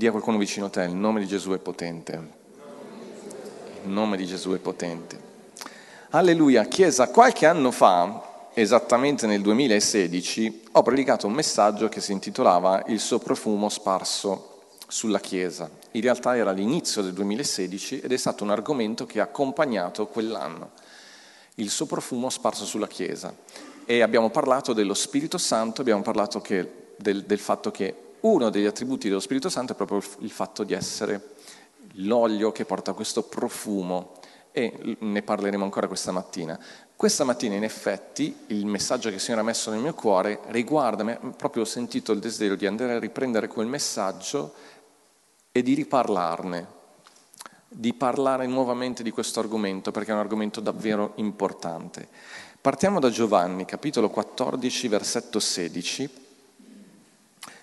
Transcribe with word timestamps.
Dì 0.00 0.06
a 0.06 0.12
qualcuno 0.12 0.38
vicino 0.38 0.64
a 0.64 0.70
te, 0.70 0.84
il 0.84 0.94
nome 0.94 1.20
di 1.20 1.26
Gesù 1.26 1.50
è 1.50 1.58
potente. 1.58 2.12
Il 3.84 3.90
nome 3.90 4.16
di 4.16 4.24
Gesù 4.24 4.52
è 4.52 4.58
potente. 4.58 5.20
Alleluia, 6.12 6.64
Chiesa, 6.64 7.10
qualche 7.10 7.44
anno 7.44 7.70
fa, 7.70 8.48
esattamente 8.54 9.26
nel 9.26 9.42
2016, 9.42 10.62
ho 10.72 10.82
predicato 10.82 11.26
un 11.26 11.34
messaggio 11.34 11.90
che 11.90 12.00
si 12.00 12.12
intitolava 12.12 12.84
Il 12.86 12.98
suo 12.98 13.18
profumo 13.18 13.68
sparso 13.68 14.68
sulla 14.88 15.20
Chiesa. 15.20 15.68
In 15.90 16.00
realtà 16.00 16.34
era 16.34 16.52
l'inizio 16.52 17.02
del 17.02 17.12
2016 17.12 18.00
ed 18.00 18.10
è 18.10 18.16
stato 18.16 18.42
un 18.42 18.52
argomento 18.52 19.04
che 19.04 19.20
ha 19.20 19.24
accompagnato 19.24 20.06
quell'anno. 20.06 20.70
Il 21.56 21.68
suo 21.68 21.84
profumo 21.84 22.30
sparso 22.30 22.64
sulla 22.64 22.88
Chiesa. 22.88 23.34
E 23.84 24.00
abbiamo 24.00 24.30
parlato 24.30 24.72
dello 24.72 24.94
Spirito 24.94 25.36
Santo, 25.36 25.82
abbiamo 25.82 26.00
parlato 26.00 26.42
del, 26.96 27.24
del 27.24 27.38
fatto 27.38 27.70
che 27.70 28.08
uno 28.20 28.50
degli 28.50 28.66
attributi 28.66 29.08
dello 29.08 29.20
Spirito 29.20 29.48
Santo 29.48 29.72
è 29.72 29.76
proprio 29.76 30.02
il 30.18 30.30
fatto 30.30 30.64
di 30.64 30.74
essere 30.74 31.34
l'olio 31.94 32.52
che 32.52 32.64
porta 32.64 32.92
questo 32.92 33.22
profumo 33.22 34.18
e 34.52 34.96
ne 34.98 35.22
parleremo 35.22 35.64
ancora 35.64 35.86
questa 35.86 36.12
mattina. 36.12 36.58
Questa 36.94 37.24
mattina 37.24 37.54
in 37.54 37.64
effetti 37.64 38.36
il 38.48 38.66
messaggio 38.66 39.08
che 39.08 39.14
il 39.14 39.20
Signore 39.20 39.42
ha 39.42 39.46
messo 39.46 39.70
nel 39.70 39.80
mio 39.80 39.94
cuore 39.94 40.40
riguarda, 40.48 41.04
proprio 41.36 41.62
ho 41.62 41.66
sentito 41.66 42.12
il 42.12 42.18
desiderio 42.18 42.56
di 42.56 42.66
andare 42.66 42.94
a 42.94 42.98
riprendere 42.98 43.48
quel 43.48 43.66
messaggio 43.66 44.52
e 45.50 45.62
di 45.62 45.74
riparlarne, 45.74 46.66
di 47.68 47.94
parlare 47.94 48.46
nuovamente 48.46 49.02
di 49.02 49.10
questo 49.10 49.40
argomento 49.40 49.92
perché 49.92 50.10
è 50.10 50.14
un 50.14 50.20
argomento 50.20 50.60
davvero 50.60 51.12
importante. 51.16 52.08
Partiamo 52.60 53.00
da 53.00 53.08
Giovanni, 53.08 53.64
capitolo 53.64 54.10
14, 54.10 54.88
versetto 54.88 55.40
16. 55.40 56.19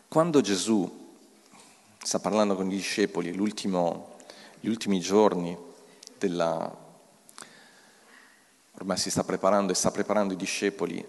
Quando 0.09 0.39
Gesù 0.39 0.89
sta 2.01 2.19
parlando 2.19 2.55
con 2.55 2.71
i 2.71 2.75
discepoli, 2.75 3.33
gli 3.33 3.39
ultimi 4.69 4.99
giorni 5.01 5.55
della... 6.17 6.75
ormai 8.77 8.97
si 8.97 9.11
sta 9.11 9.25
preparando 9.25 9.73
e 9.73 9.75
sta 9.75 9.91
preparando 9.91 10.31
i 10.31 10.37
discepoli 10.37 11.05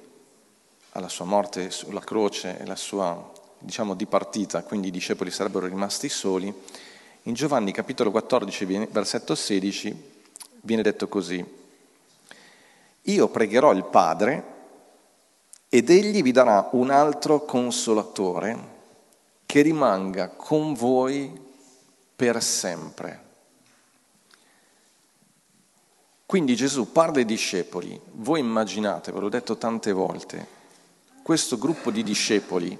alla 0.92 1.08
sua 1.08 1.26
morte 1.26 1.70
sulla 1.70 2.00
croce 2.00 2.58
e 2.58 2.66
la 2.66 2.74
sua, 2.74 3.32
diciamo, 3.60 3.94
dipartita, 3.94 4.64
quindi 4.64 4.88
i 4.88 4.90
discepoli 4.90 5.30
sarebbero 5.30 5.66
rimasti 5.66 6.08
soli, 6.08 6.52
in 7.22 7.34
Giovanni 7.34 7.70
capitolo 7.70 8.10
14, 8.10 8.88
versetto 8.90 9.36
16, 9.36 10.12
viene 10.62 10.82
detto 10.82 11.06
così, 11.06 11.46
io 13.02 13.28
pregherò 13.28 13.72
il 13.72 13.84
Padre 13.84 14.56
ed 15.68 15.88
egli 15.88 16.20
vi 16.20 16.32
darà 16.32 16.68
un 16.72 16.90
altro 16.90 17.44
consolatore 17.44 18.74
che 19.48 19.62
rimanga 19.62 20.28
con 20.28 20.74
voi 20.74 21.32
per 22.14 22.42
sempre. 22.42 23.24
Quindi 26.26 26.54
Gesù 26.54 26.92
parla 26.92 27.16
ai 27.16 27.24
discepoli, 27.24 27.98
voi 28.16 28.40
immaginate, 28.40 29.10
ve 29.10 29.20
l'ho 29.20 29.30
detto 29.30 29.56
tante 29.56 29.92
volte, 29.92 30.46
questo 31.22 31.56
gruppo 31.56 31.90
di 31.90 32.02
discepoli 32.02 32.78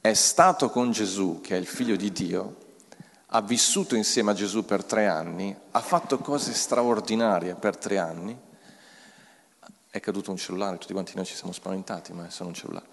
è 0.00 0.14
stato 0.14 0.70
con 0.70 0.92
Gesù, 0.92 1.42
che 1.42 1.56
è 1.56 1.58
il 1.58 1.66
figlio 1.66 1.96
di 1.96 2.10
Dio, 2.10 2.56
ha 3.26 3.42
vissuto 3.42 3.96
insieme 3.96 4.30
a 4.30 4.34
Gesù 4.34 4.64
per 4.64 4.82
tre 4.82 5.08
anni, 5.08 5.54
ha 5.72 5.80
fatto 5.80 6.20
cose 6.20 6.54
straordinarie 6.54 7.54
per 7.54 7.76
tre 7.76 7.98
anni, 7.98 8.34
è 9.90 10.00
caduto 10.00 10.30
un 10.30 10.38
cellulare, 10.38 10.78
tutti 10.78 10.94
quanti 10.94 11.12
noi 11.14 11.26
ci 11.26 11.34
siamo 11.34 11.52
spaventati, 11.52 12.14
ma 12.14 12.26
è 12.26 12.30
solo 12.30 12.48
un 12.48 12.54
cellulare. 12.54 12.86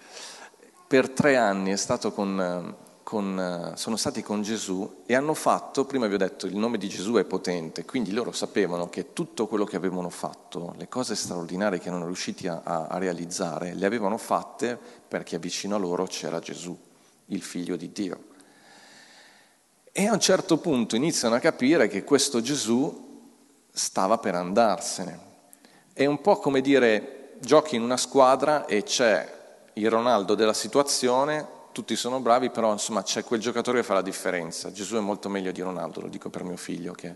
Per 0.92 1.08
tre 1.08 1.38
anni 1.38 1.74
con, 2.12 2.76
con, 3.02 3.72
sono 3.76 3.96
stati 3.96 4.22
con 4.22 4.42
Gesù 4.42 5.04
e 5.06 5.14
hanno 5.14 5.32
fatto, 5.32 5.86
prima 5.86 6.06
vi 6.06 6.12
ho 6.12 6.18
detto, 6.18 6.44
il 6.44 6.54
nome 6.54 6.76
di 6.76 6.86
Gesù 6.86 7.14
è 7.14 7.24
potente, 7.24 7.86
quindi 7.86 8.12
loro 8.12 8.30
sapevano 8.30 8.90
che 8.90 9.14
tutto 9.14 9.46
quello 9.46 9.64
che 9.64 9.76
avevano 9.76 10.10
fatto, 10.10 10.74
le 10.76 10.88
cose 10.90 11.14
straordinarie 11.14 11.78
che 11.78 11.88
erano 11.88 12.04
riusciti 12.04 12.46
a, 12.46 12.60
a 12.62 12.98
realizzare, 12.98 13.72
le 13.72 13.86
avevano 13.86 14.18
fatte 14.18 14.78
perché 15.08 15.38
vicino 15.38 15.76
a 15.76 15.78
loro 15.78 16.04
c'era 16.04 16.40
Gesù, 16.40 16.78
il 17.28 17.40
figlio 17.40 17.76
di 17.76 17.90
Dio. 17.90 18.24
E 19.92 20.06
a 20.06 20.12
un 20.12 20.20
certo 20.20 20.58
punto 20.58 20.94
iniziano 20.94 21.36
a 21.36 21.38
capire 21.38 21.88
che 21.88 22.04
questo 22.04 22.42
Gesù 22.42 23.30
stava 23.72 24.18
per 24.18 24.34
andarsene. 24.34 25.20
È 25.94 26.04
un 26.04 26.20
po' 26.20 26.36
come 26.36 26.60
dire 26.60 27.36
giochi 27.40 27.76
in 27.76 27.82
una 27.82 27.96
squadra 27.96 28.66
e 28.66 28.82
c'è 28.82 29.40
il 29.74 29.90
Ronaldo 29.90 30.34
della 30.34 30.52
situazione, 30.52 31.60
tutti 31.72 31.96
sono 31.96 32.20
bravi, 32.20 32.50
però 32.50 32.72
insomma 32.72 33.02
c'è 33.02 33.24
quel 33.24 33.40
giocatore 33.40 33.80
che 33.80 33.86
fa 33.86 33.94
la 33.94 34.02
differenza. 34.02 34.70
Gesù 34.70 34.96
è 34.96 35.00
molto 35.00 35.28
meglio 35.28 35.52
di 35.52 35.62
Ronaldo, 35.62 36.00
lo 36.00 36.08
dico 36.08 36.28
per 36.28 36.44
mio 36.44 36.56
figlio. 36.56 36.92
Che... 36.92 37.14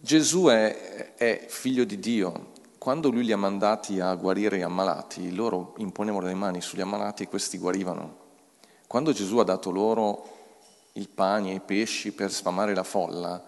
Gesù 0.00 0.46
è, 0.46 1.14
è 1.14 1.46
figlio 1.48 1.84
di 1.84 1.98
Dio. 1.98 2.52
Quando 2.78 3.10
lui 3.10 3.24
li 3.24 3.32
ha 3.32 3.36
mandati 3.36 4.00
a 4.00 4.14
guarire 4.14 4.58
gli 4.58 4.62
ammalati, 4.62 5.34
loro 5.34 5.74
imponevano 5.78 6.26
le 6.26 6.34
mani 6.34 6.60
sugli 6.60 6.82
ammalati 6.82 7.22
e 7.22 7.28
questi 7.28 7.56
guarivano. 7.56 8.22
Quando 8.86 9.12
Gesù 9.12 9.38
ha 9.38 9.44
dato 9.44 9.70
loro 9.70 10.28
il 10.92 11.08
pane 11.08 11.52
e 11.52 11.54
i 11.54 11.60
pesci 11.60 12.12
per 12.12 12.30
sfamare 12.30 12.74
la 12.74 12.82
folla, 12.82 13.42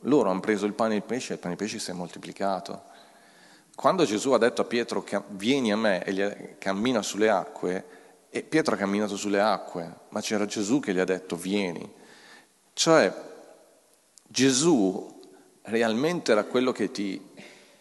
loro 0.00 0.30
hanno 0.30 0.40
preso 0.40 0.64
il 0.66 0.72
pane 0.72 0.94
e 0.94 0.96
il 0.98 1.02
pesce 1.02 1.32
e 1.32 1.34
il 1.34 1.40
pane 1.40 1.54
e 1.54 1.56
il 1.56 1.62
pesce 1.62 1.78
si 1.78 1.90
è 1.90 1.94
moltiplicato. 1.94 2.92
Quando 3.74 4.04
Gesù 4.04 4.30
ha 4.32 4.38
detto 4.38 4.62
a 4.62 4.64
Pietro 4.64 5.04
vieni 5.30 5.72
a 5.72 5.76
me 5.76 6.04
e 6.04 6.56
cammina 6.58 7.02
sulle 7.02 7.28
acque, 7.28 7.84
e 8.30 8.42
Pietro 8.42 8.74
ha 8.74 8.78
camminato 8.78 9.16
sulle 9.16 9.40
acque, 9.40 9.98
ma 10.08 10.20
c'era 10.20 10.46
Gesù 10.46 10.80
che 10.80 10.92
gli 10.92 10.98
ha 10.98 11.04
detto 11.04 11.36
vieni. 11.36 11.88
Cioè 12.72 13.12
Gesù 14.26 15.20
realmente 15.62 16.32
era 16.32 16.44
quello 16.44 16.72
che 16.72 16.90
ti, 16.90 17.20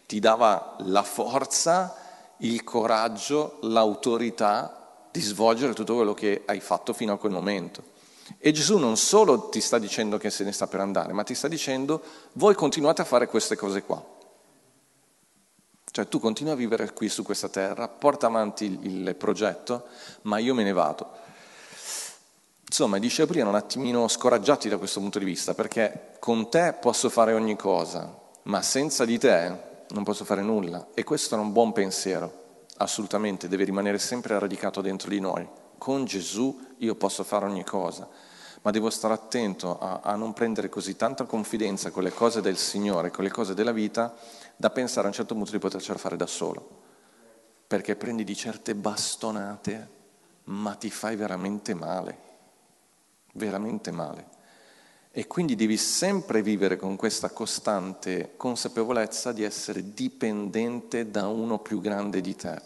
ti 0.05 0.19
dava 0.19 0.75
la 0.79 1.03
forza, 1.03 1.95
il 2.37 2.63
coraggio, 2.63 3.57
l'autorità 3.61 5.07
di 5.11 5.21
svolgere 5.21 5.73
tutto 5.73 5.95
quello 5.95 6.13
che 6.13 6.43
hai 6.45 6.59
fatto 6.59 6.93
fino 6.93 7.13
a 7.13 7.17
quel 7.17 7.31
momento. 7.31 7.91
E 8.37 8.51
Gesù 8.51 8.77
non 8.77 8.97
solo 8.97 9.49
ti 9.49 9.61
sta 9.61 9.79
dicendo 9.79 10.17
che 10.17 10.29
se 10.29 10.43
ne 10.43 10.51
sta 10.51 10.67
per 10.67 10.79
andare, 10.79 11.13
ma 11.13 11.23
ti 11.23 11.33
sta 11.33 11.47
dicendo 11.47 12.01
voi 12.33 12.55
continuate 12.55 13.01
a 13.01 13.05
fare 13.05 13.27
queste 13.27 13.55
cose 13.55 13.83
qua. 13.83 14.12
Cioè 15.93 16.07
tu 16.07 16.19
continui 16.19 16.53
a 16.53 16.55
vivere 16.55 16.91
qui 16.91 17.07
su 17.07 17.21
questa 17.21 17.49
terra, 17.49 17.87
porta 17.87 18.25
avanti 18.25 18.65
il, 18.65 19.07
il 19.07 19.15
progetto, 19.15 19.85
ma 20.23 20.39
io 20.39 20.55
me 20.55 20.63
ne 20.63 20.71
vado. 20.71 21.07
Insomma, 22.65 22.97
i 22.97 22.99
discepoli 22.99 23.37
erano 23.37 23.55
un 23.55 23.61
attimino 23.61 24.07
scoraggiati 24.07 24.69
da 24.69 24.79
questo 24.79 24.99
punto 24.99 25.19
di 25.19 25.25
vista, 25.25 25.53
perché 25.53 26.15
con 26.17 26.49
te 26.49 26.73
posso 26.81 27.11
fare 27.11 27.33
ogni 27.33 27.55
cosa, 27.55 28.11
ma 28.45 28.63
senza 28.63 29.05
di 29.05 29.19
te 29.19 29.55
non 29.89 30.03
posso 30.03 30.25
fare 30.25 30.41
nulla. 30.41 30.87
E 30.95 31.03
questo 31.03 31.35
era 31.35 31.43
un 31.43 31.51
buon 31.51 31.71
pensiero, 31.73 32.63
assolutamente, 32.77 33.47
deve 33.47 33.63
rimanere 33.63 33.99
sempre 33.99 34.39
radicato 34.39 34.81
dentro 34.81 35.09
di 35.09 35.19
noi. 35.19 35.47
Con 35.77 36.05
Gesù 36.05 36.59
io 36.77 36.95
posso 36.95 37.23
fare 37.23 37.45
ogni 37.45 37.63
cosa, 37.63 38.09
ma 38.63 38.71
devo 38.71 38.89
stare 38.89 39.13
attento 39.13 39.77
a, 39.77 39.99
a 40.01 40.15
non 40.15 40.33
prendere 40.33 40.69
così 40.69 40.95
tanta 40.95 41.25
confidenza 41.25 41.91
con 41.91 42.01
le 42.01 42.11
cose 42.11 42.41
del 42.41 42.57
Signore, 42.57 43.11
con 43.11 43.23
le 43.23 43.29
cose 43.29 43.53
della 43.53 43.71
vita, 43.71 44.15
da 44.55 44.69
pensare 44.69 45.05
a 45.05 45.09
un 45.09 45.15
certo 45.15 45.35
punto 45.35 45.51
di 45.51 45.59
potercela 45.59 45.97
fare 45.97 46.15
da 46.15 46.27
solo, 46.27 46.81
perché 47.67 47.95
prendi 47.95 48.23
di 48.23 48.35
certe 48.35 48.75
bastonate, 48.75 49.89
ma 50.45 50.75
ti 50.75 50.89
fai 50.89 51.15
veramente 51.15 51.73
male, 51.73 52.17
veramente 53.33 53.91
male. 53.91 54.27
E 55.11 55.27
quindi 55.27 55.55
devi 55.55 55.77
sempre 55.77 56.41
vivere 56.41 56.75
con 56.75 56.95
questa 56.95 57.29
costante 57.29 58.33
consapevolezza 58.35 59.31
di 59.31 59.43
essere 59.43 59.93
dipendente 59.93 61.11
da 61.11 61.27
uno 61.27 61.59
più 61.59 61.79
grande 61.81 62.19
di 62.19 62.35
te. 62.35 62.59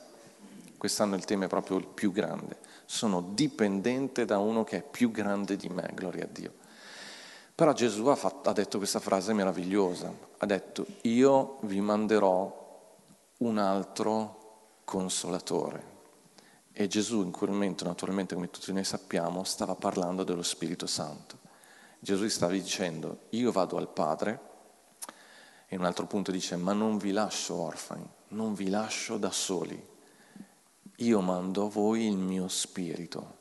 Quest'anno 0.78 1.16
il 1.16 1.25
tema 1.25 1.46
è 1.46 1.50
proprio 1.50 1.78
il 1.78 1.88
più 1.88 2.12
grande. 2.12 2.58
Sono 2.86 3.31
dipendente 3.34 4.24
da 4.24 4.38
uno 4.38 4.64
che 4.64 4.78
è 4.78 4.81
più 4.81 5.12
grande 5.12 5.58
di 5.58 5.68
me, 5.68 5.92
gloria 5.94 6.24
a 6.24 6.30
Dio. 6.31 6.56
Però 7.57 7.74
Gesù 7.74 8.06
ha, 8.06 8.15
fatto, 8.15 8.51
ha 8.51 8.54
detto 8.54 8.77
questa 8.77 9.00
frase 9.00 9.33
meravigliosa, 9.33 10.13
ha 10.38 10.45
detto 10.45 10.86
io 11.01 11.57
vi 11.62 11.81
manderò 11.81 12.94
un 13.38 13.57
altro 13.57 14.81
consolatore. 14.83 15.95
E 16.71 16.86
Gesù 16.86 17.24
in 17.24 17.31
quel 17.31 17.50
momento, 17.50 17.83
naturalmente 17.83 18.36
come 18.36 18.51
tutti 18.51 18.71
noi 18.71 18.83
sappiamo, 18.83 19.44
stava 19.44 19.74
parlando 19.74 20.24
dello 20.24 20.44
Spirito 20.44 20.86
Santo. 20.86 21.39
Gesù 21.98 22.27
stava 22.27 22.51
dicendo 22.51 23.21
io 23.30 23.51
vado 23.51 23.77
al 23.77 23.89
Padre 23.89 24.39
e 25.65 25.74
in 25.74 25.80
un 25.80 25.88
altro 25.88 26.06
punto 26.06 26.30
dice 26.30 26.57
ma 26.57 26.74
non 26.74 27.00
vi 27.00 27.12
lascio 27.12 27.56
orfani, 27.56 28.07
non 28.27 28.54
vi 28.54 28.69
lascio 28.69 29.18
da 29.18 29.31
soli, 29.31 29.83
io 30.98 31.21
mando 31.21 31.65
a 31.65 31.69
voi 31.69 32.06
il 32.06 32.18
mio 32.18 32.48
Spirito, 32.50 33.38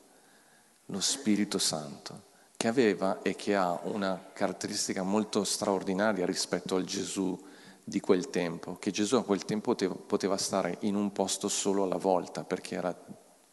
lo 0.85 1.01
Spirito 1.01 1.59
Santo 1.59 2.25
che 2.57 2.67
aveva 2.67 3.21
e 3.21 3.35
che 3.35 3.55
ha 3.55 3.79
una 3.83 4.31
caratteristica 4.33 5.03
molto 5.03 5.43
straordinaria 5.43 6.25
rispetto 6.25 6.75
al 6.75 6.85
Gesù 6.85 7.39
di 7.83 7.99
quel 7.99 8.31
tempo, 8.31 8.77
che 8.79 8.89
Gesù 8.89 9.15
a 9.15 9.23
quel 9.23 9.45
tempo 9.45 9.75
poteva 9.75 10.37
stare 10.37 10.77
in 10.81 10.95
un 10.95 11.11
posto 11.11 11.49
solo 11.49 11.83
alla 11.83 11.97
volta, 11.97 12.43
perché 12.43 12.75
era 12.75 12.97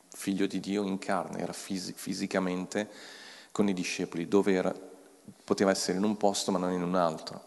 figlio 0.08 0.46
di 0.46 0.58
Dio 0.58 0.82
in 0.84 0.98
carne, 0.98 1.40
era 1.40 1.52
fis- 1.52 1.92
fisicamente 1.94 2.88
con 3.52 3.68
i 3.68 3.74
discepoli, 3.74 4.26
dove 4.26 4.54
era, 4.54 4.74
poteva 5.44 5.70
essere 5.70 5.98
in 5.98 6.04
un 6.04 6.16
posto 6.16 6.50
ma 6.50 6.58
non 6.58 6.72
in 6.72 6.82
un 6.82 6.94
altro. 6.94 7.42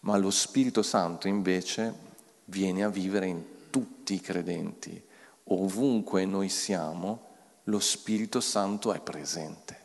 Ma 0.00 0.16
lo 0.16 0.30
Spirito 0.30 0.82
Santo 0.82 1.26
invece 1.26 1.92
viene 2.44 2.84
a 2.84 2.88
vivere 2.88 3.26
in 3.26 3.42
tutti 3.70 4.14
i 4.14 4.20
credenti. 4.20 5.04
Ovunque 5.48 6.24
noi 6.26 6.48
siamo, 6.48 7.24
lo 7.64 7.80
Spirito 7.80 8.40
Santo 8.40 8.92
è 8.92 9.00
presente 9.00 9.75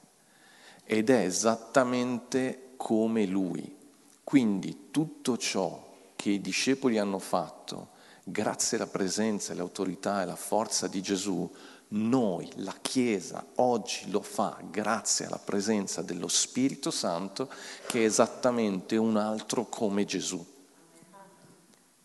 ed 0.84 1.10
è 1.10 1.24
esattamente 1.24 2.74
come 2.78 3.26
Lui. 3.26 3.78
Quindi 4.24 4.88
tutto 4.92 5.38
ciò 5.38 5.90
che 6.16 6.32
i 6.32 6.42
discepoli 6.42 6.98
hanno 6.98 7.20
fatto, 7.20 7.90
grazie 8.24 8.78
alla 8.78 8.88
presenza, 8.88 9.54
all'autorità 9.54 10.20
e 10.20 10.24
alla 10.24 10.36
forza 10.36 10.88
di 10.88 11.02
Gesù, 11.02 11.50
noi, 11.94 12.50
la 12.58 12.76
Chiesa, 12.82 13.46
oggi 13.56 14.10
lo 14.10 14.22
fa 14.22 14.58
grazie 14.70 15.26
alla 15.26 15.40
presenza 15.40 16.02
dello 16.02 16.30
Spirito 16.30 16.90
Santo 16.90 17.52
che 17.88 18.02
è 18.02 18.06
esattamente 18.06 18.96
un 18.96 19.18
altro 19.18 19.66
come 19.66 20.06
Gesù. 20.06 20.46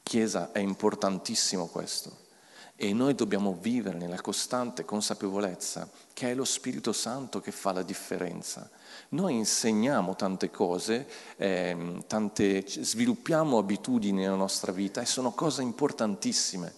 Chiesa, 0.02 0.50
è 0.52 0.58
importantissimo 0.58 1.66
questo. 1.66 2.24
E 2.74 2.92
noi 2.92 3.14
dobbiamo 3.14 3.56
vivere 3.60 3.96
nella 3.96 4.20
costante 4.20 4.84
consapevolezza 4.84 5.88
che 6.16 6.30
è 6.30 6.34
lo 6.34 6.46
Spirito 6.46 6.94
Santo 6.94 7.42
che 7.42 7.50
fa 7.52 7.72
la 7.72 7.82
differenza. 7.82 8.70
Noi 9.10 9.34
insegniamo 9.34 10.16
tante 10.16 10.50
cose, 10.50 11.06
eh, 11.36 12.02
tante, 12.06 12.64
sviluppiamo 12.66 13.58
abitudini 13.58 14.22
nella 14.22 14.34
nostra 14.34 14.72
vita 14.72 15.02
e 15.02 15.04
sono 15.04 15.32
cose 15.32 15.60
importantissime. 15.60 16.72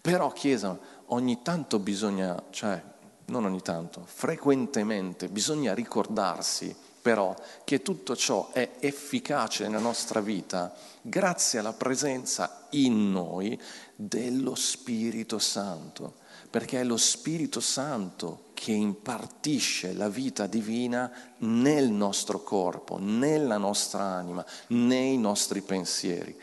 Però 0.00 0.32
Chiesa, 0.32 0.76
ogni 1.06 1.40
tanto 1.40 1.78
bisogna, 1.78 2.42
cioè 2.50 2.82
non 3.26 3.44
ogni 3.44 3.62
tanto, 3.62 4.02
frequentemente 4.04 5.28
bisogna 5.28 5.72
ricordarsi 5.72 6.74
però 7.00 7.34
che 7.62 7.82
tutto 7.82 8.16
ciò 8.16 8.50
è 8.50 8.72
efficace 8.80 9.68
nella 9.68 9.78
nostra 9.78 10.20
vita 10.20 10.74
grazie 11.00 11.60
alla 11.60 11.72
presenza 11.72 12.66
in 12.70 13.12
noi 13.12 13.58
dello 13.94 14.56
Spirito 14.56 15.38
Santo, 15.38 16.14
perché 16.50 16.80
è 16.80 16.84
lo 16.84 16.96
Spirito 16.96 17.60
Santo 17.60 18.48
che 18.54 18.72
impartisce 18.72 19.94
la 19.94 20.08
vita 20.08 20.46
divina 20.46 21.10
nel 21.38 21.90
nostro 21.90 22.42
corpo, 22.42 22.98
nella 23.00 23.56
nostra 23.56 24.02
anima, 24.02 24.44
nei 24.68 25.16
nostri 25.16 25.62
pensieri. 25.62 26.36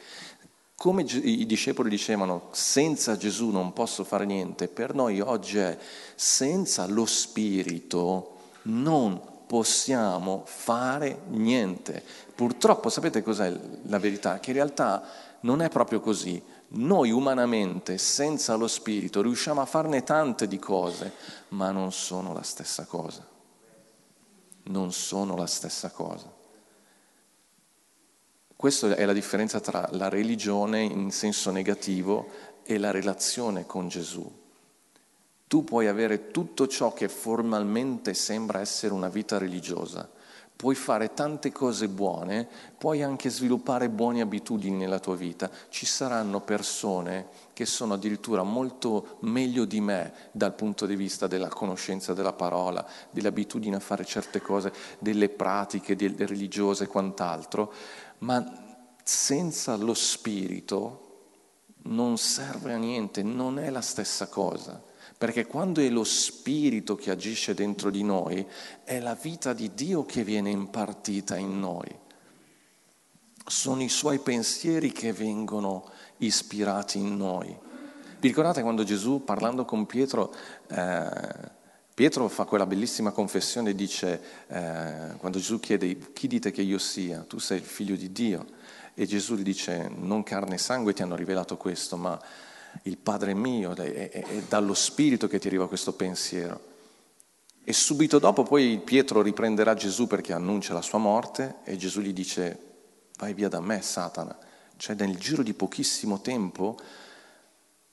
Come 0.76 1.04
i 1.04 1.46
discepoli 1.46 1.90
dicevano, 1.90 2.50
senza 2.52 3.18
Gesù 3.18 3.50
non 3.50 3.74
posso 3.74 4.04
fare 4.04 4.26
niente, 4.26 4.68
per 4.68 4.94
noi 4.94 5.20
oggi 5.20 5.58
è 5.58 5.78
senza 6.16 6.86
lo 6.86 7.06
Spirito 7.06 8.36
non 8.64 9.20
possiamo 9.48 10.44
fare 10.46 11.22
niente. 11.30 12.04
Purtroppo 12.36 12.90
sapete 12.90 13.24
cos'è 13.24 13.58
la 13.84 13.98
verità? 13.98 14.40
Che 14.40 14.52
in 14.52 14.56
realtà 14.56 15.04
non 15.42 15.62
è 15.62 15.70
proprio 15.70 16.00
così. 16.00 16.42
Noi 16.70 17.12
umanamente, 17.12 17.98
senza 17.98 18.56
lo 18.56 18.68
Spirito, 18.68 19.22
riusciamo 19.22 19.62
a 19.62 19.66
farne 19.66 20.04
tante 20.04 20.48
di 20.48 20.60
cose, 20.60 21.14
ma 21.50 21.72
non 21.72 21.94
sono 21.94 22.34
la 22.34 22.44
stessa 22.44 22.86
cosa. 22.86 23.26
Non 24.64 24.92
sono 24.92 25.36
la 25.38 25.48
stessa 25.48 25.90
cosa. 25.92 26.30
Questa 28.54 28.96
è 28.96 29.06
la 29.06 29.14
differenza 29.14 29.60
tra 29.60 29.88
la 29.92 30.10
religione 30.10 30.82
in 30.82 31.12
senso 31.12 31.52
negativo 31.52 32.28
e 32.64 32.78
la 32.78 32.92
relazione 32.92 33.66
con 33.66 33.88
Gesù. 33.88 34.30
Tu 35.48 35.64
puoi 35.64 35.88
avere 35.88 36.32
tutto 36.32 36.68
ciò 36.68 36.92
che 36.92 37.08
formalmente 37.08 38.14
sembra 38.14 38.60
essere 38.60 38.94
una 38.94 39.08
vita 39.08 39.38
religiosa, 39.38 40.10
puoi 40.58 40.74
fare 40.74 41.14
tante 41.14 41.52
cose 41.52 41.88
buone, 41.88 42.48
puoi 42.78 43.04
anche 43.04 43.30
sviluppare 43.30 43.90
buone 43.90 44.22
abitudini 44.22 44.76
nella 44.76 45.00
tua 45.00 45.16
vita. 45.16 45.50
Ci 45.70 45.86
saranno 45.86 46.42
persone 46.42 47.28
che 47.54 47.66
sono 47.66 47.94
addirittura 47.94 48.42
molto 48.42 49.18
meglio 49.22 49.66
di 49.66 49.80
me 49.80 50.12
dal 50.32 50.56
punto 50.56 50.88
di 50.88 50.96
vista 50.96 51.28
della 51.28 51.48
conoscenza 51.48 52.14
della 52.14 52.34
parola, 52.34 52.86
dell'abitudine 53.12 53.76
a 53.76 53.80
fare 53.80 54.04
certe 54.04 54.42
cose, 54.42 54.74
delle 54.98 55.30
pratiche 55.30 55.96
religiose 55.96 56.86
e 56.86 56.88
quant'altro, 56.88 57.72
ma 58.20 58.44
senza 59.04 59.76
lo 59.76 59.94
spirito 59.94 61.04
non 61.84 62.18
serve 62.18 62.74
a 62.74 62.78
niente, 62.78 63.22
non 63.22 63.60
è 63.60 63.70
la 63.70 63.82
stessa 63.82 64.28
cosa. 64.28 64.87
Perché 65.18 65.48
quando 65.48 65.82
è 65.82 65.90
lo 65.90 66.04
Spirito 66.04 66.96
che 66.96 67.10
agisce 67.10 67.56
dentro 67.56 67.90
di 67.90 68.04
noi, 68.04 68.46
è 68.84 69.00
la 69.00 69.16
vita 69.16 69.54
di 69.54 69.74
Dio 69.74 70.06
che 70.06 70.24
viene 70.24 70.52
impartita 70.52 71.38
in 71.38 71.60
noi. 71.60 71.88
Sono 73.46 73.82
i 73.82 73.90
suoi 73.90 74.20
pensieri 74.20 74.92
che 74.92 75.14
vengono 75.14 75.90
ispirati 76.18 77.00
in 77.00 77.18
noi. 77.18 77.48
Vi 78.20 78.28
ricordate 78.28 78.62
quando 78.62 78.84
Gesù, 78.84 79.24
parlando 79.24 79.66
con 79.66 79.86
Pietro, 79.86 80.34
eh, 80.68 81.56
Pietro 81.98 82.28
fa 82.28 82.46
quella 82.46 82.68
bellissima 82.68 83.10
confessione 83.10 83.74
dice, 83.74 84.22
eh, 84.48 85.16
quando 85.18 85.40
Gesù 85.40 85.60
chiede 85.60 86.14
chi 86.14 86.28
dite 86.28 86.52
che 86.52 86.62
io 86.62 86.78
sia, 86.78 87.26
tu 87.28 87.40
sei 87.40 87.58
il 87.58 87.64
figlio 87.64 87.96
di 87.96 88.12
Dio, 88.12 88.46
e 88.94 89.08
Gesù 89.08 89.36
gli 89.36 89.42
dice, 89.42 89.90
non 89.96 90.22
carne 90.22 90.56
e 90.56 90.60
sangue 90.60 90.94
ti 90.94 91.02
hanno 91.02 91.16
rivelato 91.16 91.58
questo, 91.58 91.98
ma 91.98 92.20
il 92.84 92.98
Padre 92.98 93.34
mio, 93.34 93.74
è, 93.76 94.10
è, 94.10 94.24
è 94.24 94.42
dallo 94.48 94.74
Spirito 94.74 95.28
che 95.28 95.40
ti 95.40 95.48
arriva 95.48 95.68
questo 95.68 95.94
pensiero. 95.94 96.76
E 97.64 97.74
subito 97.74 98.18
dopo 98.18 98.44
poi 98.44 98.80
Pietro 98.84 99.22
riprenderà 99.22 99.74
Gesù 99.74 100.08
perché 100.08 100.32
annuncia 100.32 100.74
la 100.74 100.82
sua 100.82 101.00
morte 101.00 101.58
e 101.66 101.76
Gesù 101.76 102.00
gli 102.00 102.14
dice 102.14 102.60
vai 103.18 103.34
via 103.34 103.50
da 103.50 103.60
me 103.60 103.82
Satana. 103.82 104.38
Cioè 104.78 104.96
nel 104.96 105.18
giro 105.18 105.44
di 105.44 105.54
pochissimo 105.54 106.22
tempo 106.22 106.78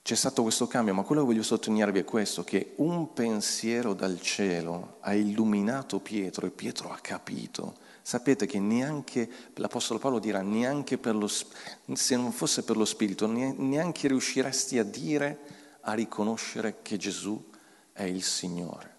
c'è 0.05 0.13
stato 0.13 0.43
questo 0.43 0.67
cambio, 0.67 0.93
ma 0.93 1.01
quello 1.01 1.21
che 1.21 1.27
voglio 1.29 1.41
sottolinearvi 1.41 1.97
è 1.97 2.03
questo, 2.03 2.43
che 2.43 2.73
un 2.75 3.11
pensiero 3.13 3.95
dal 3.95 4.21
cielo 4.21 4.97
ha 4.99 5.15
illuminato 5.15 5.99
Pietro 5.99 6.45
e 6.45 6.51
Pietro 6.51 6.91
ha 6.91 6.99
capito 7.01 7.73
sapete 8.03 8.45
che 8.45 8.59
neanche, 8.59 9.27
l'Apostolo 9.55 9.97
Paolo 9.97 10.19
dirà, 10.19 10.43
neanche 10.43 10.99
lo, 11.01 11.27
se 11.27 12.15
non 12.15 12.31
fosse 12.31 12.61
per 12.61 12.77
lo 12.77 12.85
Spirito, 12.85 13.25
neanche 13.25 14.07
riusciresti 14.07 14.77
a 14.77 14.83
dire, 14.83 15.39
a 15.81 15.93
riconoscere 15.93 16.83
che 16.83 16.97
Gesù 16.97 17.43
è 17.91 18.03
il 18.03 18.21
Signore. 18.21 18.95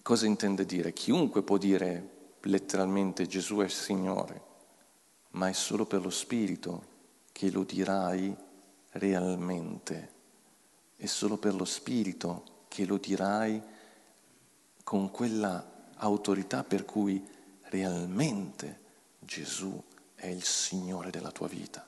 Cosa 0.00 0.26
intende 0.26 0.64
dire? 0.64 0.92
Chiunque 0.92 1.42
può 1.42 1.58
dire 1.58 2.36
letteralmente 2.42 3.26
Gesù 3.26 3.56
è 3.56 3.64
il 3.64 3.72
Signore, 3.72 4.42
ma 5.30 5.48
è 5.48 5.52
solo 5.52 5.86
per 5.86 6.02
lo 6.02 6.10
Spirito 6.10 6.84
che 7.32 7.50
lo 7.50 7.64
dirai 7.64 8.50
realmente. 8.92 10.10
È 10.96 11.06
solo 11.06 11.36
per 11.36 11.54
lo 11.54 11.64
Spirito 11.64 12.64
che 12.68 12.84
lo 12.84 12.98
dirai 12.98 13.60
con 14.82 15.10
quella 15.10 15.90
autorità 15.96 16.64
per 16.64 16.84
cui 16.84 17.24
realmente 17.64 18.80
Gesù 19.18 19.82
è 20.14 20.26
il 20.26 20.44
Signore 20.44 21.10
della 21.10 21.30
tua 21.30 21.48
vita. 21.48 21.86